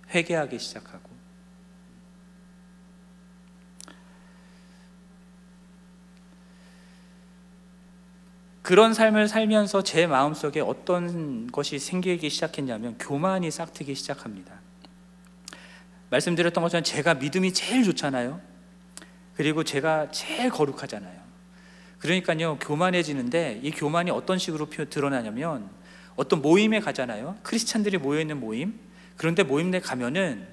회개하기 0.09 0.57
시작하고 0.57 1.15
그런 8.63 8.95
삶을 8.95 9.27
살면서 9.27 9.83
제 9.83 10.07
마음속에 10.07 10.59
어떤 10.59 11.51
것이 11.51 11.77
생기기 11.77 12.31
시작했냐면 12.31 12.97
교만이 12.97 13.51
싹트기 13.51 13.93
시작합니다. 13.93 14.59
말씀드렸던 16.09 16.63
것처럼 16.63 16.83
제가 16.83 17.13
믿음이 17.13 17.53
제일 17.53 17.83
좋잖아요. 17.83 18.41
그리고 19.35 19.63
제가 19.63 20.09
제일 20.09 20.49
거룩하잖아요. 20.49 21.26
그러니까요, 21.99 22.57
교만해지는데 22.59 23.61
이 23.63 23.71
교만이 23.71 24.11
어떤 24.11 24.37
식으로 24.37 24.69
드러나냐면 24.69 25.69
어떤 26.15 26.41
모임에 26.41 26.79
가잖아요. 26.79 27.37
크리스찬들이 27.43 27.97
모여있는 27.97 28.39
모임. 28.39 28.79
그런데 29.15 29.43
모임 29.43 29.71
내 29.71 29.79
가면은 29.79 30.47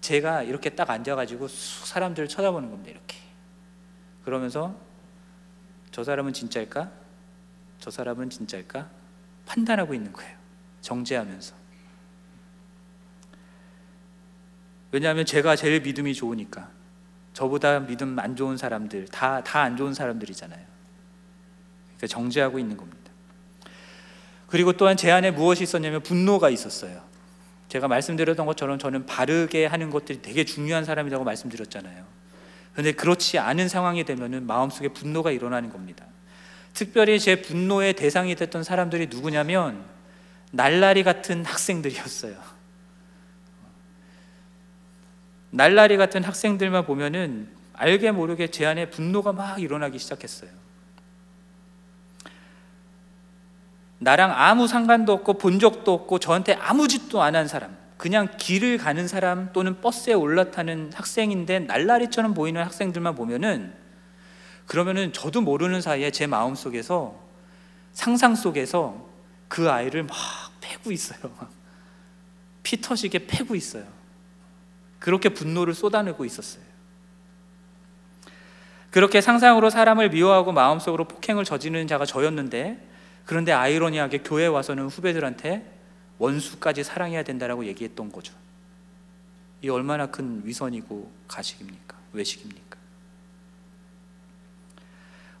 제가 0.00 0.42
이렇게 0.42 0.70
딱 0.70 0.88
앉아가지고 0.90 1.48
사람들을 1.48 2.28
쳐다보는 2.28 2.70
겁니다. 2.70 2.90
이렇게. 2.90 3.16
그러면서 4.24 4.74
저 5.90 6.04
사람은 6.04 6.32
진짜일까? 6.32 6.90
저 7.78 7.90
사람은 7.90 8.30
진짜일까? 8.30 8.88
판단하고 9.46 9.94
있는 9.94 10.12
거예요. 10.12 10.36
정죄하면서. 10.80 11.54
왜냐하면 14.92 15.24
제가 15.26 15.56
제일 15.56 15.80
믿음이 15.82 16.14
좋으니까. 16.14 16.70
저보다 17.32 17.80
믿음 17.80 18.18
안 18.18 18.34
좋은 18.34 18.56
사람들, 18.56 19.06
다, 19.08 19.42
다 19.44 19.60
안 19.60 19.76
좋은 19.76 19.92
사람들이잖아요. 19.92 20.75
정죄하고 22.04 22.58
있는 22.58 22.76
겁니다. 22.76 23.10
그리고 24.46 24.72
또한 24.72 24.96
제 24.96 25.10
안에 25.10 25.30
무엇이 25.30 25.64
있었냐면 25.64 26.02
분노가 26.02 26.50
있었어요. 26.50 27.02
제가 27.68 27.88
말씀드렸던 27.88 28.46
것처럼 28.46 28.78
저는 28.78 29.06
바르게 29.06 29.66
하는 29.66 29.90
것들이 29.90 30.22
되게 30.22 30.44
중요한 30.44 30.84
사람이라고 30.84 31.24
말씀드렸잖아요. 31.24 32.04
그런데 32.72 32.92
그렇지 32.92 33.38
않은 33.38 33.68
상황이 33.68 34.04
되면은 34.04 34.46
마음속에 34.46 34.88
분노가 34.88 35.30
일어나는 35.30 35.70
겁니다. 35.70 36.04
특별히 36.74 37.18
제 37.18 37.40
분노의 37.40 37.94
대상이 37.94 38.34
됐던 38.34 38.62
사람들이 38.62 39.06
누구냐면 39.06 39.82
날라리 40.52 41.02
같은 41.02 41.44
학생들이었어요. 41.44 42.36
날라리 45.50 45.96
같은 45.96 46.22
학생들만 46.22 46.84
보면은 46.84 47.48
알게 47.72 48.10
모르게 48.10 48.48
제 48.48 48.66
안에 48.66 48.90
분노가 48.90 49.32
막 49.32 49.60
일어나기 49.60 49.98
시작했어요. 49.98 50.65
나랑 53.98 54.32
아무 54.32 54.66
상관도 54.66 55.12
없고 55.12 55.34
본 55.34 55.58
적도 55.58 55.92
없고 55.92 56.18
저한테 56.18 56.54
아무 56.54 56.86
짓도 56.88 57.22
안 57.22 57.34
한 57.34 57.48
사람, 57.48 57.76
그냥 57.96 58.28
길을 58.36 58.78
가는 58.78 59.08
사람 59.08 59.52
또는 59.52 59.80
버스에 59.80 60.12
올라타는 60.12 60.92
학생인데 60.94 61.60
날라리처럼 61.60 62.34
보이는 62.34 62.62
학생들만 62.62 63.14
보면은 63.14 63.74
그러면은 64.66 65.12
저도 65.12 65.40
모르는 65.40 65.80
사이에 65.80 66.10
제 66.10 66.26
마음 66.26 66.54
속에서 66.54 67.14
상상 67.92 68.34
속에서 68.34 69.06
그 69.48 69.70
아이를 69.70 70.02
막 70.02 70.16
패고 70.60 70.92
있어요. 70.92 71.20
피 72.62 72.80
터지게 72.80 73.26
패고 73.26 73.54
있어요. 73.54 73.84
그렇게 74.98 75.28
분노를 75.28 75.72
쏟아내고 75.72 76.24
있었어요. 76.24 76.64
그렇게 78.90 79.20
상상으로 79.20 79.70
사람을 79.70 80.10
미워하고 80.10 80.52
마음속으로 80.52 81.04
폭행을 81.04 81.44
저지르는 81.44 81.86
자가 81.86 82.04
저였는데 82.04 82.95
그런데 83.26 83.52
아이러니하게 83.52 84.18
교회 84.18 84.46
와서는 84.46 84.86
후배들한테 84.86 85.70
원수까지 86.18 86.84
사랑해야 86.84 87.24
된다라고 87.24 87.66
얘기했던 87.66 88.10
거죠. 88.10 88.32
이 89.62 89.68
얼마나 89.68 90.06
큰 90.06 90.42
위선이고 90.44 91.10
가식입니까? 91.28 91.96
외식입니까? 92.12 92.76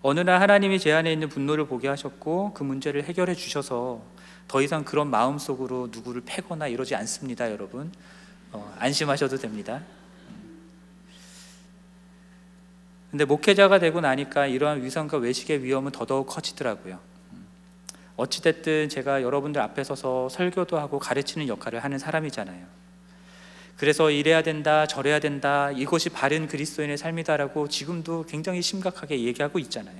어느 0.02 0.20
날 0.20 0.40
하나님이 0.40 0.78
제 0.78 0.92
안에 0.92 1.12
있는 1.12 1.28
분노를 1.28 1.66
보게 1.66 1.88
하셨고 1.88 2.52
그 2.54 2.62
문제를 2.62 3.04
해결해 3.04 3.34
주셔서 3.34 4.02
더 4.48 4.62
이상 4.62 4.84
그런 4.84 5.08
마음 5.08 5.38
속으로 5.38 5.88
누구를 5.90 6.22
패거나 6.24 6.68
이러지 6.68 6.94
않습니다, 6.94 7.50
여러분. 7.50 7.90
어, 8.52 8.74
안심하셔도 8.78 9.36
됩니다. 9.36 9.82
근데 13.10 13.24
목회자가 13.24 13.78
되고 13.78 14.00
나니까 14.00 14.46
이러한 14.46 14.82
위선과 14.82 15.18
외식의 15.18 15.62
위험은 15.64 15.92
더더욱 15.92 16.26
커지더라고요. 16.26 17.15
어찌됐든 18.16 18.88
제가 18.88 19.22
여러분들 19.22 19.60
앞에 19.60 19.84
서서 19.84 20.28
설교도 20.28 20.78
하고 20.78 20.98
가르치는 20.98 21.48
역할을 21.48 21.84
하는 21.84 21.98
사람이잖아요. 21.98 22.66
그래서 23.76 24.10
이래야 24.10 24.42
된다, 24.42 24.86
저래야 24.86 25.20
된다, 25.20 25.70
이것이 25.70 26.08
바른 26.08 26.46
그리스도인의 26.46 26.96
삶이다라고 26.96 27.68
지금도 27.68 28.24
굉장히 28.24 28.62
심각하게 28.62 29.20
얘기하고 29.24 29.58
있잖아요. 29.58 29.96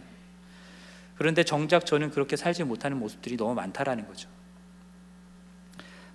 그런데 1.18 1.44
정작 1.44 1.84
저는 1.84 2.10
그렇게 2.10 2.36
살지 2.36 2.64
못하는 2.64 2.98
모습들이 2.98 3.36
너무 3.36 3.54
많다라는 3.54 4.06
거죠. 4.06 4.28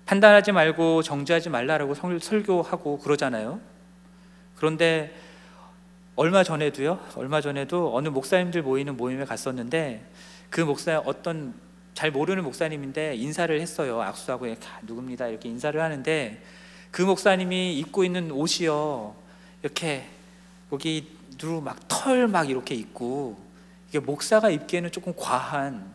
판단하지 0.06 0.50
말고 0.52 1.02
정죄하지 1.02 1.50
말라라고 1.50 1.94
설교하고 1.94 2.98
그러잖아요. 2.98 3.60
그런데 4.56 5.14
얼마 6.16 6.42
전에도요, 6.42 7.00
얼마 7.14 7.40
전에도 7.40 7.94
어느 7.96 8.08
목사님들 8.08 8.62
모이는 8.62 8.96
모임에 8.96 9.24
갔었는데 9.24 10.04
그 10.50 10.60
목사 10.60 10.98
어떤 10.98 11.54
잘 11.94 12.10
모르는 12.10 12.42
목사님인데 12.44 13.16
인사를 13.16 13.60
했어요. 13.60 14.00
악수하고 14.00 14.46
이렇게 14.46 14.66
아, 14.66 14.80
누굽니다 14.82 15.28
이렇게 15.28 15.48
인사를 15.48 15.80
하는데 15.80 16.42
그 16.90 17.02
목사님이 17.02 17.78
입고 17.78 18.04
있는 18.04 18.30
옷이요 18.30 19.14
이렇게 19.62 20.06
여기 20.72 21.16
누루 21.40 21.60
막털 21.60 22.28
막 22.28 22.48
이렇게 22.48 22.74
있고 22.74 23.38
이게 23.88 23.98
목사가 23.98 24.50
입기에는 24.50 24.90
조금 24.90 25.12
과한 25.16 25.92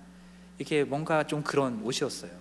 이게 0.60 0.84
뭔가 0.84 1.26
좀 1.26 1.44
그런 1.44 1.82
옷이었어요. 1.84 2.32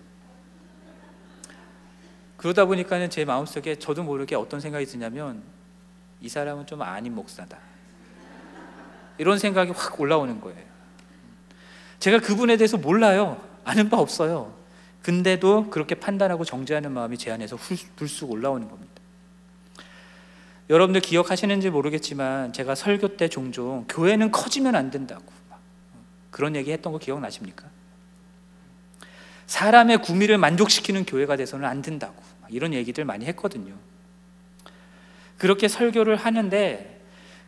그러다 2.37 2.65
보니까는 2.65 3.09
제 3.09 3.25
마음속에 3.25 3.75
저도 3.75 4.03
모르게 4.03 4.35
어떤 4.35 4.59
생각이 4.59 4.85
드냐면 4.85 5.41
이 6.21 6.29
사람은 6.29 6.67
좀 6.67 6.81
아닌 6.83 7.15
목사다. 7.15 7.57
이런 9.17 9.39
생각이 9.39 9.71
확 9.71 9.99
올라오는 9.99 10.39
거예요. 10.39 10.76
제가 11.99 12.19
그분에 12.19 12.57
대해서 12.57 12.77
몰라요. 12.77 13.41
아는 13.63 13.89
바 13.89 13.97
없어요. 13.97 14.53
근데도 15.01 15.69
그렇게 15.69 15.95
판단하고 15.95 16.43
정죄하는 16.43 16.91
마음이 16.91 17.17
제 17.17 17.31
안에서 17.31 17.57
불쑥 17.95 18.31
올라오는 18.31 18.67
겁니다. 18.67 18.93
여러분들 20.69 21.01
기억하시는지 21.01 21.69
모르겠지만 21.69 22.51
제가 22.51 22.75
설교 22.75 23.15
때 23.15 23.29
종종 23.29 23.85
교회는 23.87 24.31
커지면 24.31 24.75
안 24.75 24.91
된다고 24.91 25.23
그런 26.29 26.55
얘기 26.55 26.71
했던 26.71 26.91
거 26.91 26.99
기억나십니까? 26.99 27.65
사람의 29.45 30.01
구미를 30.01 30.37
만족시키는 30.37 31.05
교회가 31.05 31.37
돼서는 31.37 31.65
안 31.67 31.81
된다고 31.81 32.21
이런 32.49 32.73
얘기들 32.73 33.05
많이 33.05 33.25
했거든요. 33.25 33.73
그렇게 35.37 35.67
설교를 35.67 36.17
하는데 36.17 37.01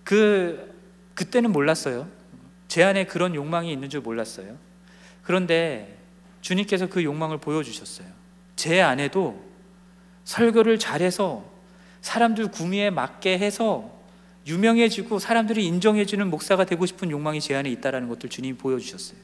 그 0.06 0.74
그때는 1.14 1.52
몰랐어요. 1.52 2.08
제 2.70 2.84
안에 2.84 3.06
그런 3.06 3.36
욕망이 3.36 3.72
있는 3.72 3.90
줄 3.90 4.00
몰랐어요. 4.00 4.58
그런데 5.24 5.98
주님께서 6.42 6.88
그 6.88 7.04
욕망을 7.04 7.40
보여주셨어요. 7.40 8.08
제 8.56 8.80
안에도 8.82 9.44
설교를 10.24 10.80
잘해서 10.80 11.44
사람들 12.02 12.52
구미에 12.52 12.92
맞게 12.92 13.40
해서 13.40 14.00
유명해지고 14.46 15.20
사람들이 15.20 15.66
인정해주는 15.66 16.30
목사가 16.30 16.64
되고 16.64 16.86
싶은 16.86 17.12
욕망이 17.12 17.42
제 17.42 17.56
안에 17.56 17.70
있다는 17.72 18.08
것들 18.08 18.30
주님이 18.30 18.58
보여주셨어요. 18.58 19.20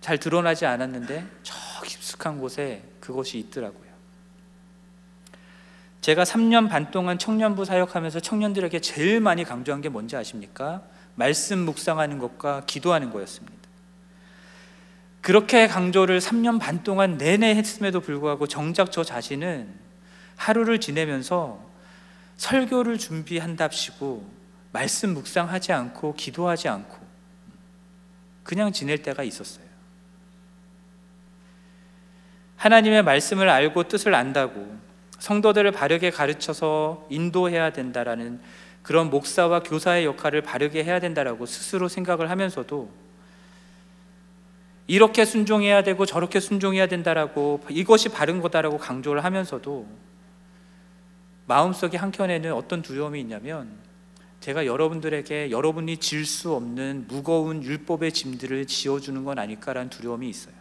잘 0.00 0.18
드러나지 0.18 0.66
않았는데 0.66 1.26
저 1.42 1.54
깊숙한 1.84 2.38
곳에 2.38 2.82
그것이 3.00 3.38
있더라고요. 3.38 3.89
제가 6.00 6.24
3년 6.24 6.68
반 6.68 6.90
동안 6.90 7.18
청년부 7.18 7.64
사역하면서 7.64 8.20
청년들에게 8.20 8.80
제일 8.80 9.20
많이 9.20 9.44
강조한 9.44 9.80
게 9.80 9.88
뭔지 9.88 10.16
아십니까? 10.16 10.82
말씀 11.14 11.58
묵상하는 11.58 12.18
것과 12.18 12.62
기도하는 12.66 13.10
거였습니다. 13.10 13.60
그렇게 15.20 15.66
강조를 15.66 16.18
3년 16.18 16.58
반 16.58 16.82
동안 16.82 17.18
내내 17.18 17.54
했음에도 17.54 18.00
불구하고 18.00 18.46
정작 18.46 18.90
저 18.90 19.04
자신은 19.04 19.68
하루를 20.36 20.80
지내면서 20.80 21.60
설교를 22.38 22.96
준비한답시고 22.96 24.26
말씀 24.72 25.12
묵상하지 25.12 25.72
않고 25.74 26.14
기도하지 26.14 26.68
않고 26.68 26.98
그냥 28.42 28.72
지낼 28.72 29.02
때가 29.02 29.22
있었어요. 29.22 29.66
하나님의 32.56 33.02
말씀을 33.02 33.50
알고 33.50 33.88
뜻을 33.88 34.14
안다고 34.14 34.89
성도들을 35.20 35.70
바르게 35.70 36.10
가르쳐서 36.10 37.06
인도해야 37.10 37.70
된다라는 37.70 38.40
그런 38.82 39.10
목사와 39.10 39.62
교사의 39.62 40.06
역할을 40.06 40.40
바르게 40.40 40.82
해야 40.82 40.98
된다라고 40.98 41.46
스스로 41.46 41.88
생각을 41.88 42.30
하면서도 42.30 42.90
이렇게 44.86 45.24
순종해야 45.24 45.84
되고 45.84 46.04
저렇게 46.04 46.40
순종해야 46.40 46.88
된다라고 46.88 47.60
이것이 47.68 48.08
바른 48.08 48.40
거다라고 48.40 48.78
강조를 48.78 49.22
하면서도 49.22 49.86
마음속에 51.46 51.96
한켠에는 51.96 52.52
어떤 52.52 52.82
두려움이 52.82 53.20
있냐면 53.20 53.70
제가 54.40 54.64
여러분들에게 54.64 55.50
여러분이 55.50 55.98
질 55.98 56.24
수 56.24 56.54
없는 56.54 57.04
무거운 57.08 57.62
율법의 57.62 58.12
짐들을 58.12 58.66
지어주는 58.66 59.22
건 59.24 59.38
아닐까라는 59.38 59.90
두려움이 59.90 60.28
있어요. 60.28 60.59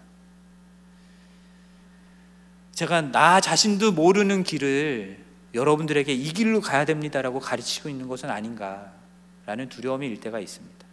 제가 2.80 3.12
나 3.12 3.42
자신도 3.42 3.92
모르는 3.92 4.44
길을 4.44 5.18
여러분들에게 5.54 6.14
이 6.14 6.32
길로 6.32 6.62
가야 6.62 6.86
됩니다라고 6.86 7.42
가르치고 7.42 7.90
있는 7.90 8.08
것은 8.08 8.30
아닌가라는 8.30 9.68
두려움이 9.68 10.08
일 10.08 10.22
때가 10.22 10.40
있습니다. 10.40 10.88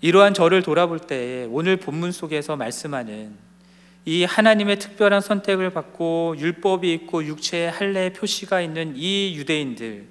이러한 0.00 0.32
저를 0.32 0.62
돌아볼 0.62 0.98
때 0.98 1.46
오늘 1.50 1.76
본문 1.76 2.10
속에서 2.10 2.56
말씀하는 2.56 3.36
이 4.06 4.24
하나님의 4.24 4.78
특별한 4.78 5.20
선택을 5.20 5.74
받고 5.74 6.36
율법이 6.38 6.90
있고 6.94 7.22
육체의 7.22 7.70
할례의 7.70 8.14
표시가 8.14 8.62
있는 8.62 8.94
이 8.96 9.36
유대인들 9.36 10.08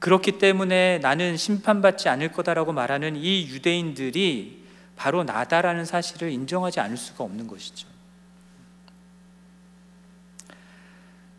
그렇기 0.00 0.38
때문에 0.38 0.98
나는 0.98 1.36
심판받지 1.36 2.08
않을 2.08 2.32
거다라고 2.32 2.72
말하는 2.72 3.14
이 3.14 3.46
유대인들이 3.46 4.65
바로 4.96 5.22
나다라는 5.24 5.84
사실을 5.84 6.30
인정하지 6.30 6.80
않을 6.80 6.96
수가 6.96 7.22
없는 7.24 7.46
것이죠. 7.46 7.86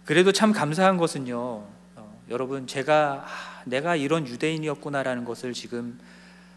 그래도 0.05 0.31
참 0.31 0.53
감사한 0.53 0.97
것은요, 0.97 1.65
어, 1.95 2.21
여러분 2.29 2.65
제가 2.65 3.25
아, 3.25 3.61
내가 3.65 3.95
이런 3.97 4.25
유대인이었구나라는 4.25 5.25
것을 5.25 5.51
지금 5.51 5.99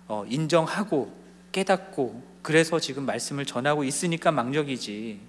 어, 0.06 0.24
인정하고 0.28 1.12
깨닫고 1.50 2.22
그래서 2.42 2.78
지금 2.78 3.04
말씀을 3.06 3.44
전하고 3.44 3.82
있으니까 3.84 4.30
망력이지. 4.30 5.20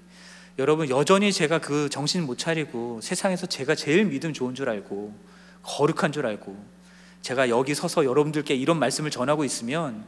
여러분 0.60 0.90
여전히 0.90 1.32
제가 1.32 1.60
그 1.60 1.90
정신 1.90 2.26
못 2.26 2.38
차리고 2.38 3.00
세상에서 3.02 3.48
제가 3.48 3.74
제일 3.74 4.06
믿음 4.06 4.34
좋은 4.34 4.54
줄 4.54 4.70
알고 4.70 5.14
거룩한 5.64 6.12
줄 6.12 6.26
알고 6.28 6.64
제가 7.22 7.50
여기 7.50 7.74
서서 7.74 8.06
여러분들께 8.06 8.54
이런 8.54 8.78
말씀을 8.78 9.10
전하고 9.10 9.44
있으면 9.44 10.06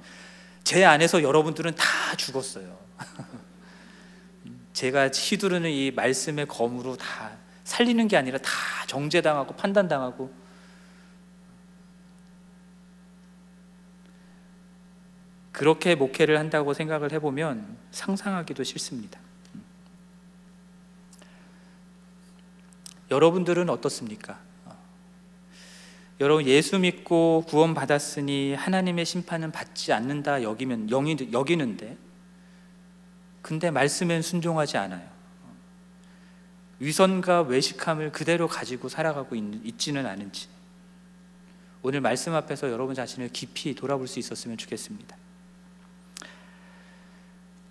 제 0.64 0.86
안에서 0.86 1.24
여러분들은 1.24 1.76
다 1.76 2.16
죽었어요. 2.16 2.78
제가 4.74 5.10
휘두르는 5.10 5.70
이 5.70 5.92
말씀의 5.92 6.48
검으로 6.48 6.96
다 6.96 7.32
살리는 7.64 8.08
게 8.08 8.18
아니라 8.18 8.38
다 8.40 8.52
정죄당하고 8.88 9.56
판단당하고 9.56 10.34
그렇게 15.52 15.96
목회를 15.96 16.40
한다고 16.40 16.74
생각을 16.74 17.12
해보면 17.14 17.78
상상하기도 17.92 18.64
싫습니다. 18.64 19.20
여러분들은 23.12 23.70
어떻습니까? 23.70 24.40
여러분 26.20 26.46
예수 26.46 26.80
믿고 26.80 27.44
구원 27.48 27.74
받았으니 27.74 28.54
하나님의 28.54 29.06
심판은 29.06 29.52
받지 29.52 29.92
않는다 29.94 30.44
여기면 30.44 30.92
여기는데 30.92 31.98
근데 33.42 33.72
말씀엔 33.72 34.22
순종하지 34.22 34.78
않아요. 34.78 35.14
위선과 36.80 37.42
외식함을 37.44 38.12
그대로 38.12 38.48
가지고 38.48 38.90
살아가고 38.90 39.36
있, 39.36 39.78
지는 39.78 40.06
않은지 40.06 40.48
오늘 41.82 42.02
말씀 42.02 42.34
앞에서 42.34 42.72
여러분 42.72 42.96
자신을 42.96 43.30
깊이 43.30 43.76
돌아볼 43.76 44.08
수 44.08 44.20
있었으면 44.20 44.58
좋겠습니다. 44.58 45.18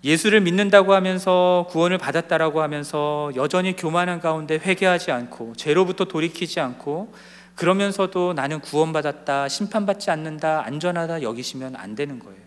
예수를 0.03 0.41
믿는다고 0.41 0.93
하면서 0.93 1.65
구원을 1.69 1.97
받았다라고 1.97 2.61
하면서 2.61 3.31
여전히 3.35 3.75
교만한 3.75 4.19
가운데 4.19 4.55
회개하지 4.55 5.11
않고 5.11 5.53
죄로부터 5.55 6.05
돌이키지 6.05 6.59
않고 6.59 7.13
그러면서도 7.55 8.33
나는 8.33 8.59
구원받았다, 8.59 9.47
심판받지 9.47 10.09
않는다, 10.11 10.65
안전하다 10.65 11.21
여기시면 11.21 11.75
안 11.75 11.95
되는 11.95 12.19
거예요. 12.19 12.41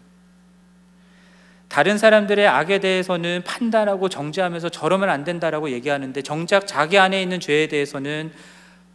다른 1.68 1.98
사람들의 1.98 2.46
악에 2.46 2.80
대해서는 2.80 3.42
판단하고 3.44 4.08
정죄하면서 4.08 4.68
저러면 4.68 5.10
안 5.10 5.24
된다라고 5.24 5.70
얘기하는데 5.70 6.22
정작 6.22 6.66
자기 6.66 6.98
안에 6.98 7.20
있는 7.20 7.40
죄에 7.40 7.68
대해서는 7.68 8.32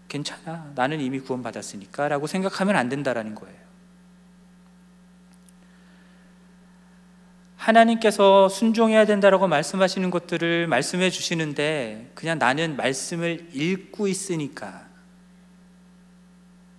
괜찮아. 0.07 0.72
나는 0.76 0.99
이미 0.99 1.20
구원받았으니까 1.20 2.07
라고 2.07 2.28
생각하면 2.28 2.76
안 2.76 2.89
된다라는 2.89 3.36
거예요. 3.36 3.62
하나님께서 7.55 8.49
순종해야 8.49 9.05
된다라고 9.05 9.47
말씀하시는 9.47 10.09
것들을 10.09 10.68
말씀해 10.68 11.12
주시는데 11.12 12.12
그냥 12.16 12.39
나는 12.39 12.76
말씀을 12.76 13.49
읽고 13.53 14.07
있으니까 14.07 14.91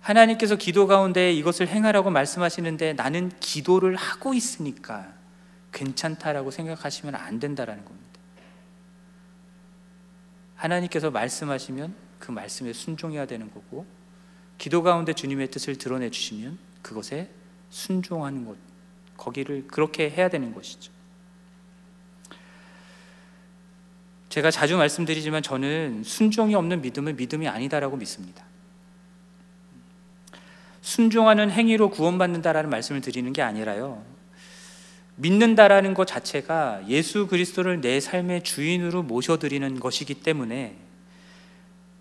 하나님께서 0.03 0.57
기도 0.57 0.85
가운데 0.85 1.31
이것을 1.31 1.69
행하라고 1.69 2.09
말씀하시는데 2.09 2.93
나는 2.93 3.31
기도를 3.39 3.95
하고 3.95 4.33
있으니까 4.33 5.13
괜찮다라고 5.71 6.51
생각하시면 6.51 7.15
안 7.15 7.39
된다라는 7.39 7.85
겁니다. 7.85 8.19
하나님께서 10.55 11.09
말씀하시면 11.09 11.95
그 12.19 12.31
말씀에 12.31 12.73
순종해야 12.73 13.25
되는 13.25 13.49
거고 13.51 13.85
기도 14.57 14.83
가운데 14.83 15.13
주님의 15.13 15.49
뜻을 15.51 15.77
드러내 15.77 16.09
주시면 16.09 16.57
그것에 16.81 17.29
순종하는 17.69 18.45
것 18.45 18.57
거기를 19.15 19.67
그렇게 19.67 20.09
해야 20.09 20.27
되는 20.27 20.53
것이죠. 20.53 20.91
제가 24.27 24.51
자주 24.51 24.75
말씀드리지만 24.75 25.43
저는 25.43 26.03
순종이 26.03 26.55
없는 26.55 26.81
믿음은 26.81 27.15
믿음이 27.15 27.47
아니다라고 27.47 27.95
믿습니다. 27.97 28.43
순종하는 30.83 31.49
행위로 31.49 31.89
구원받는다라는 31.89 32.69
말씀을 32.69 32.99
드리는 32.99 33.31
게 33.31 33.41
아니라요. 33.41 34.03
믿는다라는 35.15 35.93
것 35.93 36.05
자체가 36.05 36.81
예수 36.89 37.27
그리스도를 37.27 37.79
내 37.79 38.01
삶의 38.01 38.43
주인으로 38.43 39.01
모셔드리는 39.01 39.79
것이기 39.79 40.15
때문에 40.15 40.75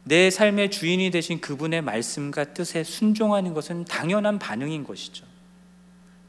내 0.03 0.31
삶의 0.31 0.73
주인이 0.73 1.13
되신 1.13 1.41
그분의 1.41 1.83
말씀과 1.83 2.55
뜻에 2.55 2.83
순종하는 2.83 3.55
것은 3.55 3.85
당연한 3.85 4.41
반응인 4.41 4.83
것이죠. 4.83 5.25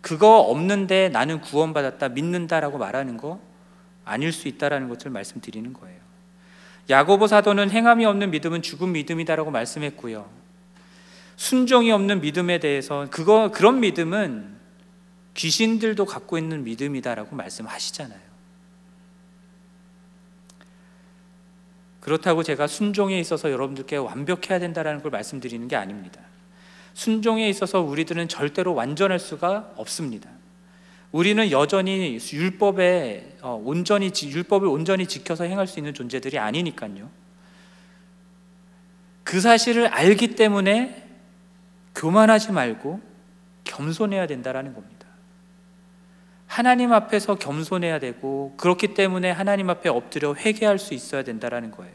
그거 0.02 0.38
없는데 0.42 1.10
나는 1.10 1.42
구원받았다, 1.42 2.10
믿는다라고 2.10 2.78
말하는 2.78 3.18
거 3.18 3.42
아닐 4.06 4.32
수 4.32 4.48
있다라는 4.48 4.90
것을 4.90 5.10
말씀드리는 5.10 5.74
거예요. 5.74 5.98
야고보 6.88 7.26
사도는 7.26 7.72
행함이 7.72 8.06
없는 8.06 8.30
믿음은 8.30 8.62
죽은 8.62 8.92
믿음이다라고 8.92 9.50
말씀했고요. 9.50 10.43
순종이 11.36 11.92
없는 11.92 12.22
믿음에 12.22 12.60
대해서 12.60 13.08
그거 13.10 13.52
그런 13.52 13.80
믿음은 13.80 14.54
귀신들도 15.34 16.06
갖고 16.06 16.38
있는 16.38 16.64
믿음이다라고 16.64 17.36
말씀하시잖아요. 17.36 18.34
그렇다고 22.00 22.44
제가 22.44 22.68
순종에 22.68 23.20
있어서 23.20 23.50
여러분들께 23.52 23.96
완벽해야 23.96 24.60
된다라는 24.60 25.02
걸 25.02 25.10
말씀드리는 25.12 25.68
게 25.68 25.76
아닙니다. 25.76 26.20
순종에 26.94 27.50
있어서 27.50 27.82
우리들은 27.82 28.28
절대로 28.28 28.76
완전할 28.76 29.20
수가 29.20 29.72
없습니다. 29.78 30.30
우리는 31.12 31.52
여전히 31.52 32.20
율법에 32.34 33.38
어, 33.42 33.62
온전히 33.64 34.12
율법을 34.22 34.68
온전히 34.68 35.06
지켜서 35.06 35.44
행할 35.44 35.68
수 35.68 35.80
있는 35.80 35.94
존재들이 35.94 36.40
아니니까요. 36.40 37.10
그 39.24 39.40
사실을 39.40 39.88
알기 39.88 40.36
때문에 40.36 41.03
교만하지 41.96 42.52
말고 42.52 43.02
겸손해야 43.64 44.28
된다라는 44.28 44.74
겁니다. 44.74 45.08
하나님 46.48 46.94
앞에서 46.94 47.36
겸손해야 47.36 48.00
되고 48.00 48.54
그렇기 48.58 48.94
때문에 48.94 49.32
하나님 49.32 49.70
앞에 49.70 49.90
엎드려 49.90 50.36
회개할 50.36 50.78
수 50.78 50.94
있어야 50.94 51.24
된다라는 51.24 51.72
거예요. 51.72 51.94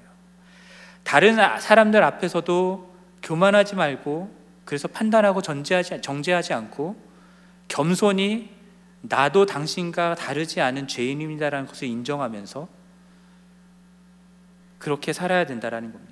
다른 1.05 1.37
사람들 1.61 2.03
앞에서도 2.03 2.95
교만하지 3.23 3.77
말고 3.77 4.37
그래서 4.65 4.89
판단하고 4.89 5.43
전제하지, 5.43 6.03
정죄하지 6.03 6.53
않고 6.55 6.97
겸손히 7.69 8.51
나도 9.01 9.47
당신과 9.47 10.17
다르지 10.17 10.61
않은 10.61 10.89
죄인입니다라는 10.89 11.67
것을 11.67 11.89
인정하면서 11.89 12.69
그렇게 14.79 15.13
살아야 15.13 15.47
된다라는 15.47 15.93
겁니다. 15.93 16.08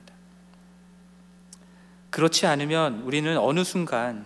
그렇지 2.16 2.46
않으면 2.46 3.02
우리는 3.02 3.36
어느 3.36 3.62
순간 3.62 4.24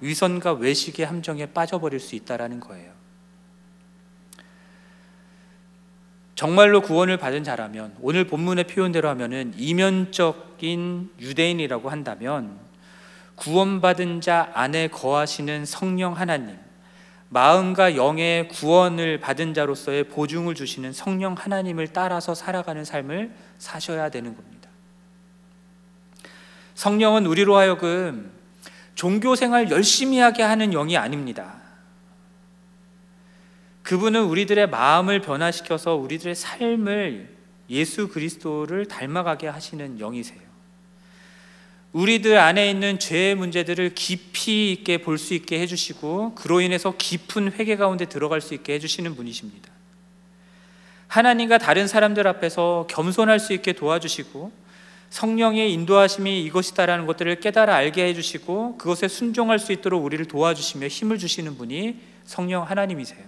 위선과 0.00 0.54
외식의 0.54 1.06
함정에 1.06 1.46
빠져버릴 1.46 2.00
수 2.00 2.16
있다라는 2.16 2.58
거예요. 2.58 2.90
정말로 6.34 6.80
구원을 6.80 7.16
받은 7.16 7.44
자라면 7.44 7.94
오늘 8.00 8.26
본문의 8.26 8.64
표현대로 8.64 9.08
하면은 9.10 9.54
이면적인 9.56 11.12
유대인이라고 11.20 11.90
한다면 11.90 12.58
구원받은 13.36 14.20
자 14.20 14.50
안에 14.54 14.88
거하시는 14.88 15.64
성령 15.64 16.14
하나님, 16.14 16.58
마음과 17.28 17.94
영의 17.94 18.48
구원을 18.48 19.20
받은 19.20 19.54
자로서의 19.54 20.08
보증을 20.08 20.56
주시는 20.56 20.92
성령 20.92 21.34
하나님을 21.34 21.86
따라서 21.92 22.34
살아가는 22.34 22.84
삶을 22.84 23.30
사셔야 23.58 24.08
되는 24.10 24.34
겁니다. 24.34 24.55
성령은 26.76 27.26
우리로 27.26 27.56
하여금 27.56 28.30
종교 28.94 29.34
생활 29.34 29.70
열심히 29.70 30.18
하게 30.18 30.42
하는 30.42 30.70
영이 30.70 30.96
아닙니다. 30.96 31.56
그분은 33.82 34.24
우리들의 34.24 34.68
마음을 34.68 35.20
변화시켜서 35.20 35.94
우리들의 35.94 36.34
삶을 36.34 37.34
예수 37.70 38.08
그리스도를 38.08 38.86
닮아가게 38.86 39.48
하시는 39.48 39.98
영이세요. 39.98 40.46
우리들 41.92 42.38
안에 42.38 42.68
있는 42.70 42.98
죄의 42.98 43.36
문제들을 43.36 43.94
깊이 43.94 44.72
있게 44.72 44.98
볼 44.98 45.16
수 45.18 45.32
있게 45.32 45.58
해주시고 45.60 46.34
그로 46.34 46.60
인해서 46.60 46.94
깊은 46.96 47.52
회개 47.52 47.76
가운데 47.76 48.04
들어갈 48.04 48.42
수 48.42 48.52
있게 48.52 48.74
해주시는 48.74 49.16
분이십니다. 49.16 49.70
하나님과 51.08 51.56
다른 51.56 51.88
사람들 51.88 52.26
앞에서 52.26 52.86
겸손할 52.90 53.40
수 53.40 53.54
있게 53.54 53.72
도와주시고 53.72 54.65
성령의 55.10 55.72
인도하심이 55.72 56.42
이것이다라는 56.44 57.06
것들을 57.06 57.40
깨달아 57.40 57.74
알게 57.74 58.04
해주시고 58.06 58.78
그것에 58.78 59.08
순종할 59.08 59.58
수 59.58 59.72
있도록 59.72 60.04
우리를 60.04 60.24
도와주시며 60.26 60.88
힘을 60.88 61.18
주시는 61.18 61.56
분이 61.56 62.00
성령 62.24 62.64
하나님이세요. 62.64 63.24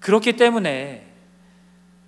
그렇기 0.00 0.34
때문에 0.34 1.06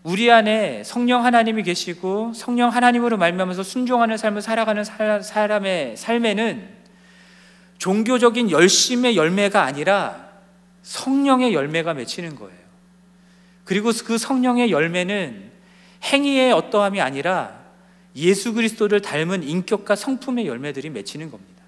우리 0.02 0.30
안에 0.30 0.84
성령 0.84 1.24
하나님이 1.24 1.62
계시고 1.62 2.32
성령 2.34 2.68
하나님으로 2.68 3.16
말미암아서 3.16 3.62
순종하는 3.62 4.16
삶을 4.16 4.42
살아가는 4.42 4.84
사람의 4.84 5.96
삶에는 5.96 6.68
종교적인 7.78 8.50
열심의 8.50 9.16
열매가 9.16 9.62
아니라 9.62 10.26
성령의 10.82 11.54
열매가 11.54 11.94
맺히는 11.94 12.36
거예요. 12.36 12.56
그리고 13.64 13.90
그 14.04 14.16
성령의 14.16 14.70
열매는 14.70 15.50
행위의 16.04 16.52
어떠함이 16.52 17.00
아니라 17.00 17.65
예수 18.16 18.54
그리스도를 18.54 19.02
닮은 19.02 19.42
인격과 19.42 19.94
성품의 19.94 20.46
열매들이 20.46 20.90
맺히는 20.90 21.30
겁니다. 21.30 21.62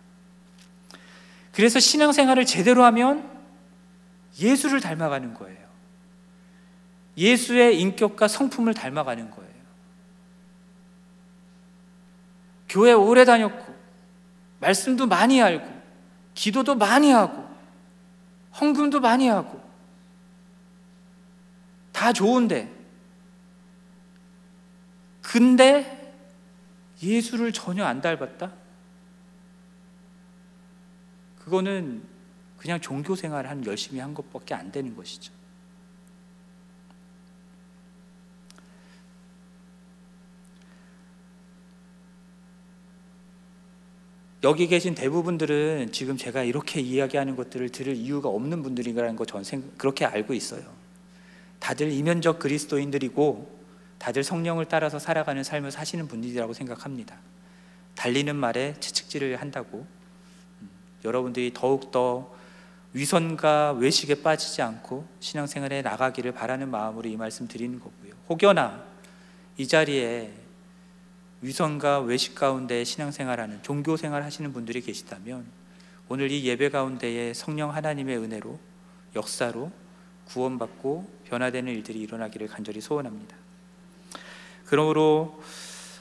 그래서 1.52 1.78
신앙생활을 1.78 2.46
제대로 2.46 2.84
하면 2.84 3.28
예수를 4.40 4.80
닮아가는 4.80 5.34
거예요. 5.34 5.68
예수의 7.16 7.78
인격과 7.80 8.28
성품을 8.28 8.74
닮아가는 8.74 9.30
거예요. 9.30 9.48
교회 12.68 12.92
오래 12.92 13.24
다녔고, 13.24 13.74
말씀도 14.60 15.06
많이 15.06 15.42
알고, 15.42 15.68
기도도 16.34 16.76
많이 16.76 17.10
하고, 17.10 17.48
헌금도 18.60 19.00
많이 19.00 19.26
하고, 19.28 19.60
다 21.92 22.12
좋은데, 22.12 22.72
근데 25.22 25.97
예수를 27.02 27.52
전혀 27.52 27.84
안 27.84 28.00
닮았다? 28.00 28.52
그거는 31.38 32.02
그냥 32.56 32.80
종교 32.80 33.14
생활을 33.14 33.48
한 33.48 33.64
열심히 33.64 34.00
한 34.00 34.14
것밖에 34.14 34.54
안 34.54 34.70
되는 34.72 34.94
것이죠. 34.94 35.32
여기 44.44 44.68
계신 44.68 44.94
대부분들은 44.94 45.90
지금 45.90 46.16
제가 46.16 46.44
이렇게 46.44 46.80
이야기하는 46.80 47.34
것들을 47.34 47.70
들을 47.70 47.96
이유가 47.96 48.28
없는 48.28 48.62
분들이라는 48.62 49.16
거 49.16 49.24
저는 49.24 49.72
그렇게 49.76 50.04
알고 50.04 50.32
있어요. 50.32 50.62
다들 51.58 51.90
이면적 51.90 52.38
그리스도인들이고 52.38 53.57
다들 53.98 54.22
성령을 54.22 54.66
따라서 54.66 54.98
살아가는 54.98 55.42
삶을 55.42 55.70
사시는 55.70 56.08
분들이라고 56.08 56.52
생각합니다. 56.52 57.16
달리는 57.94 58.34
말에 58.34 58.74
채찍질을 58.78 59.40
한다고 59.40 59.86
음, 60.62 60.70
여러분들이 61.04 61.52
더욱더 61.52 62.32
위선과 62.92 63.72
외식에 63.72 64.22
빠지지 64.22 64.62
않고 64.62 65.06
신앙생활에 65.20 65.82
나가기를 65.82 66.32
바라는 66.32 66.70
마음으로 66.70 67.08
이 67.08 67.16
말씀 67.16 67.46
드리는 67.46 67.78
거고요. 67.78 68.14
혹여나 68.28 68.84
이 69.56 69.66
자리에 69.66 70.32
위선과 71.40 72.00
외식 72.00 72.34
가운데 72.34 72.84
신앙생활하는 72.84 73.62
종교생활 73.62 74.22
하시는 74.22 74.52
분들이 74.52 74.80
계시다면 74.80 75.46
오늘 76.08 76.30
이 76.30 76.44
예배 76.46 76.70
가운데에 76.70 77.34
성령 77.34 77.74
하나님의 77.74 78.16
은혜로 78.18 78.58
역사로 79.14 79.70
구원받고 80.26 81.20
변화되는 81.26 81.72
일들이 81.72 82.00
일어나기를 82.00 82.48
간절히 82.48 82.80
소원합니다. 82.80 83.36
그러므로 84.68 85.42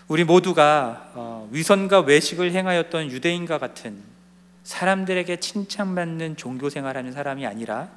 우리 0.07 0.23
모두가 0.23 1.11
어, 1.15 1.49
위선과 1.51 2.01
외식을 2.01 2.51
행하였던 2.51 3.11
유대인과 3.11 3.57
같은 3.57 4.03
사람들에게 4.63 5.37
칭찬받는 5.37 6.35
종교 6.35 6.69
생활하는 6.69 7.13
사람이 7.13 7.45
아니라 7.45 7.89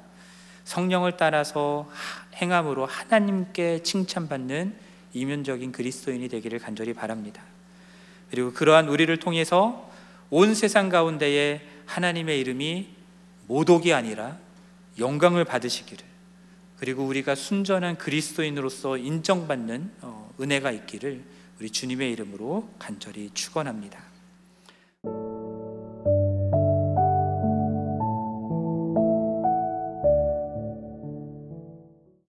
성령을 0.63 1.17
따라서 1.17 1.89
행함으로 2.35 2.85
하나님께 2.85 3.83
칭찬받는 3.83 4.73
이면적인 5.13 5.73
그리스도인이 5.73 6.29
되기를 6.29 6.59
간절히 6.59 6.93
바랍니다. 6.93 7.43
그리고 8.29 8.53
그러한 8.53 8.87
우리를 8.87 9.15
통해서 9.17 9.89
온 10.29 10.55
세상 10.55 10.87
가운데에 10.87 11.61
하나님의 11.85 12.39
이름이 12.39 12.87
모독이 13.47 13.93
아니라 13.93 14.37
영광을 14.97 15.43
받으시기를 15.43 16.10
그리고 16.81 17.05
우리가 17.05 17.35
순전한 17.35 17.95
그리스도인으로서 17.95 18.97
인정받는 18.97 19.91
어, 20.01 20.33
은혜가 20.41 20.71
있기를 20.71 21.21
우리 21.59 21.69
주님의 21.69 22.11
이름으로 22.11 22.73
간절히 22.79 23.29
축원합니다. 23.35 24.10